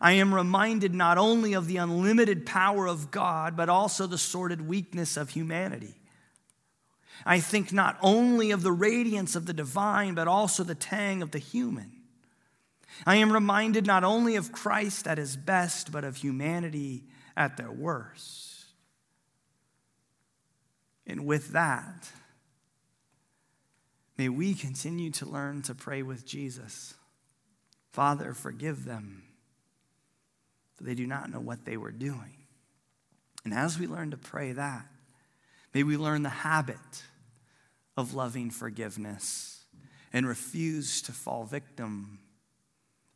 I 0.00 0.14
am 0.14 0.34
reminded 0.34 0.92
not 0.92 1.18
only 1.18 1.52
of 1.52 1.68
the 1.68 1.76
unlimited 1.76 2.46
power 2.46 2.88
of 2.88 3.12
God, 3.12 3.56
but 3.56 3.68
also 3.68 4.08
the 4.08 4.18
sordid 4.18 4.66
weakness 4.66 5.16
of 5.16 5.30
humanity. 5.30 5.94
I 7.24 7.40
think 7.40 7.72
not 7.72 7.98
only 8.02 8.50
of 8.50 8.62
the 8.62 8.72
radiance 8.72 9.36
of 9.36 9.46
the 9.46 9.52
divine, 9.52 10.14
but 10.14 10.28
also 10.28 10.64
the 10.64 10.74
tang 10.74 11.22
of 11.22 11.30
the 11.30 11.38
human. 11.38 11.92
I 13.06 13.16
am 13.16 13.32
reminded 13.32 13.86
not 13.86 14.04
only 14.04 14.36
of 14.36 14.52
Christ 14.52 15.06
at 15.06 15.18
his 15.18 15.36
best, 15.36 15.92
but 15.92 16.04
of 16.04 16.16
humanity 16.16 17.04
at 17.36 17.56
their 17.56 17.70
worst. 17.70 18.64
And 21.06 21.26
with 21.26 21.52
that, 21.52 22.10
may 24.16 24.28
we 24.28 24.54
continue 24.54 25.10
to 25.12 25.26
learn 25.26 25.62
to 25.62 25.74
pray 25.74 26.02
with 26.02 26.26
Jesus 26.26 26.94
Father, 27.92 28.32
forgive 28.32 28.86
them, 28.86 29.22
for 30.76 30.84
they 30.84 30.94
do 30.94 31.06
not 31.06 31.30
know 31.30 31.40
what 31.40 31.66
they 31.66 31.76
were 31.76 31.90
doing. 31.90 32.38
And 33.44 33.52
as 33.52 33.78
we 33.78 33.86
learn 33.86 34.12
to 34.12 34.16
pray 34.16 34.52
that, 34.52 34.86
may 35.74 35.82
we 35.82 35.98
learn 35.98 36.22
the 36.22 36.30
habit 36.30 36.78
of 37.96 38.14
loving 38.14 38.50
forgiveness 38.50 39.64
and 40.12 40.26
refuse 40.26 41.02
to 41.02 41.12
fall 41.12 41.44
victim 41.44 42.18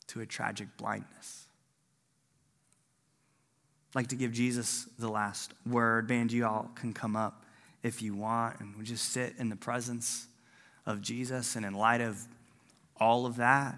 to 0.09 0.21
a 0.21 0.27
tragic 0.27 0.69
blindness. 0.77 1.47
I'd 3.91 3.97
like 3.97 4.09
to 4.09 4.17
give 4.17 4.33
Jesus 4.33 4.87
the 4.99 5.09
last 5.09 5.53
word. 5.67 6.07
Band, 6.07 6.33
you 6.33 6.47
all 6.47 6.71
can 6.75 6.93
come 6.93 7.17
up 7.17 7.45
if 7.83 8.03
you 8.03 8.15
want, 8.15 8.61
and 8.61 8.77
we 8.77 8.85
just 8.85 9.13
sit 9.13 9.35
in 9.39 9.49
the 9.49 9.57
presence 9.57 10.27
of 10.85 11.01
Jesus. 11.01 11.57
And 11.57 11.65
in 11.65 11.75
light 11.75 12.01
of 12.01 12.19
all 12.99 13.27
of 13.27 13.37
that, 13.37 13.77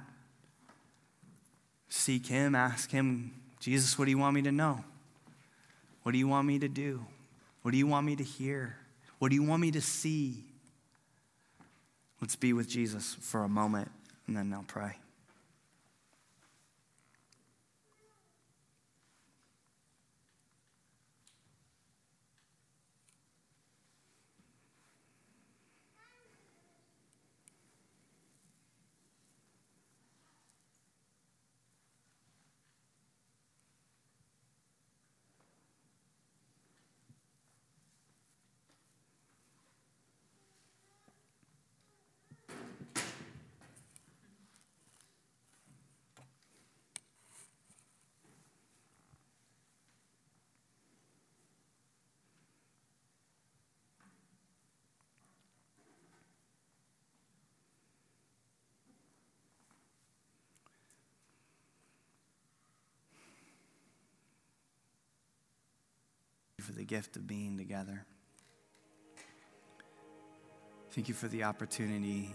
seek 1.89 2.27
Him, 2.27 2.55
ask 2.55 2.91
Him, 2.91 3.33
Jesus, 3.61 3.99
what 3.99 4.05
do 4.07 4.11
you 4.11 4.19
want 4.19 4.35
me 4.35 4.43
to 4.43 4.53
know? 4.53 4.85
What 6.03 6.13
do 6.13 6.19
you 6.19 6.29
want 6.29 6.47
me 6.47 6.59
to 6.59 6.69
do? 6.69 7.05
What 7.63 7.73
do 7.73 7.79
you 7.79 7.87
want 7.87 8.07
me 8.07 8.17
to 8.17 8.25
hear? 8.25 8.77
What 9.19 9.29
do 9.29 9.35
you 9.35 9.43
want 9.43 9.61
me 9.61 9.71
to 9.73 9.81
see? 9.81 10.45
Let's 12.21 12.37
be 12.37 12.53
with 12.53 12.69
Jesus 12.69 13.17
for 13.21 13.45
a 13.45 13.49
moment 13.49 13.91
and 14.27 14.37
then 14.37 14.53
I'll 14.53 14.65
pray. 14.67 14.97
For 66.69 66.75
the 66.75 66.85
gift 66.85 67.17
of 67.17 67.27
being 67.27 67.57
together. 67.57 68.05
Thank 70.91 71.09
you 71.09 71.15
for 71.15 71.27
the 71.29 71.45
opportunity 71.45 72.35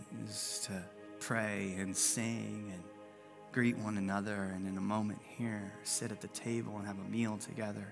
to 0.63 0.71
pray 1.19 1.75
and 1.77 1.95
sing 1.95 2.71
and 2.73 2.83
greet 3.51 3.77
one 3.77 3.99
another, 3.99 4.51
and 4.55 4.67
in 4.67 4.75
a 4.77 4.81
moment 4.81 5.19
here, 5.37 5.71
sit 5.83 6.11
at 6.11 6.19
the 6.19 6.29
table 6.29 6.75
and 6.77 6.87
have 6.87 6.97
a 6.97 7.09
meal 7.11 7.37
together. 7.37 7.85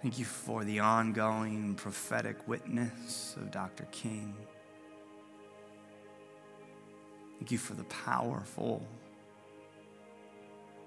Thank 0.00 0.18
you 0.18 0.24
for 0.24 0.64
the 0.64 0.80
ongoing 0.80 1.74
prophetic 1.74 2.48
witness 2.48 3.36
of 3.36 3.50
Dr. 3.50 3.84
King. 3.92 4.34
Thank 7.36 7.52
you 7.52 7.58
for 7.58 7.74
the 7.74 7.84
powerful 7.84 8.82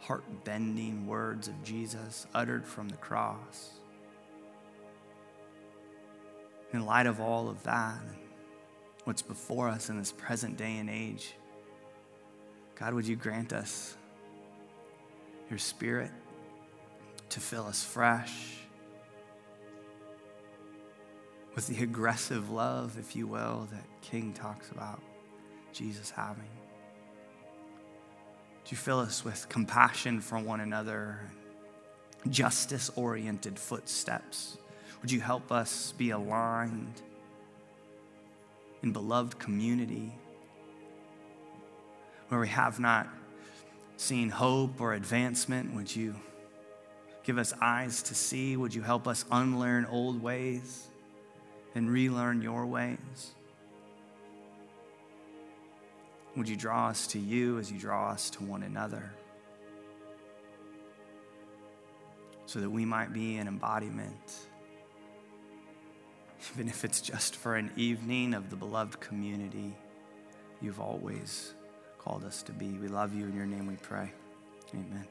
heart 0.08 0.24
bending 0.44 1.06
words 1.06 1.48
of 1.48 1.64
Jesus 1.64 2.26
uttered 2.34 2.66
from 2.66 2.90
the 2.90 2.98
cross. 2.98 3.72
In 6.74 6.86
light 6.86 7.06
of 7.08 7.20
all 7.20 7.50
of 7.50 7.62
that, 7.64 8.02
what's 9.04 9.22
before 9.22 9.70
us 9.70 9.90
in 9.90 9.98
this 9.98 10.12
present 10.12 10.58
day 10.58 10.78
and 10.78 10.90
age, 10.90 11.34
God, 12.76 12.94
would 12.94 13.08
you 13.08 13.16
grant 13.16 13.54
us 13.54 13.96
your 15.50 15.60
spirit? 15.60 16.12
to 17.30 17.40
fill 17.40 17.66
us 17.66 17.84
fresh 17.84 18.58
with 21.56 21.68
the 21.68 21.84
aggressive 21.84 22.50
love, 22.50 22.98
if 23.00 23.16
you 23.16 23.28
will, 23.28 23.68
that 23.72 23.84
King 24.02 24.32
talks 24.34 24.70
about 24.70 25.02
Jesus 25.74 26.10
having. 26.10 26.50
Do 28.68 28.74
you 28.74 28.78
fill 28.78 29.00
us 29.00 29.24
with 29.24 29.48
compassion 29.48 30.20
for 30.20 30.38
one 30.40 30.60
another, 30.60 31.22
justice 32.30 32.92
oriented 32.98 33.58
footsteps? 33.58 34.58
Would 35.02 35.10
you 35.10 35.22
help 35.22 35.54
us 35.54 35.94
be 35.98 36.10
aligned 36.10 37.02
in 38.84 38.92
beloved 38.92 39.40
community 39.40 40.14
where 42.28 42.42
we 42.42 42.50
have 42.50 42.78
not 42.78 43.08
seen 43.96 44.30
hope 44.30 44.82
or 44.82 44.96
advancement? 44.96 45.74
Would 45.74 45.96
you 45.96 46.14
give 47.24 47.38
us 47.38 47.54
eyes 47.62 48.02
to 48.02 48.16
see? 48.16 48.58
Would 48.58 48.76
you 48.76 48.82
help 48.82 49.08
us 49.08 49.24
unlearn 49.32 49.86
old 49.86 50.22
ways 50.22 50.90
and 51.74 51.90
relearn 51.90 52.42
your 52.42 52.66
ways? 52.66 53.32
Would 56.38 56.48
you 56.48 56.56
draw 56.56 56.90
us 56.90 57.08
to 57.08 57.20
you 57.20 57.58
as 57.58 57.72
you 57.72 57.80
draw 57.80 58.12
us 58.12 58.30
to 58.30 58.44
one 58.44 58.62
another? 58.62 59.12
So 62.46 62.60
that 62.60 62.70
we 62.70 62.86
might 62.86 63.12
be 63.12 63.38
an 63.38 63.48
embodiment, 63.48 64.36
even 66.54 66.70
if 66.70 66.86
it's 66.86 67.02
just 67.02 67.36
for 67.36 67.56
an 67.56 67.72
evening 67.76 68.36
of 68.36 68.52
the 68.52 68.56
beloved 68.56 69.00
community 69.00 69.76
you've 70.62 70.80
always 70.80 71.56
called 71.98 72.24
us 72.24 72.44
to 72.44 72.52
be. 72.52 72.70
We 72.74 72.88
love 72.88 73.16
you. 73.16 73.26
In 73.26 73.36
your 73.36 73.48
name 73.48 73.66
we 73.66 73.76
pray. 73.76 74.12
Amen. 74.74 75.08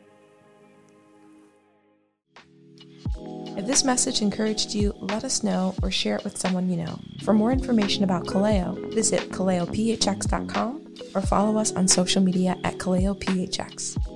If 3.59 3.67
this 3.67 3.83
message 3.83 4.23
encouraged 4.23 4.75
you, 4.75 4.93
let 5.01 5.25
us 5.25 5.43
know 5.43 5.75
or 5.83 5.91
share 5.91 6.17
it 6.17 6.25
with 6.25 6.37
someone 6.37 6.71
you 6.71 6.77
know. 6.77 7.01
For 7.23 7.33
more 7.33 7.51
information 7.51 8.05
about 8.05 8.27
Kaleo, 8.27 8.95
visit 8.95 9.31
kaleophx.com 9.31 10.86
or 11.15 11.21
follow 11.21 11.59
us 11.59 11.73
on 11.73 11.89
social 11.89 12.23
media 12.23 12.57
at 12.65 12.79
KaleoPHX. 12.79 14.16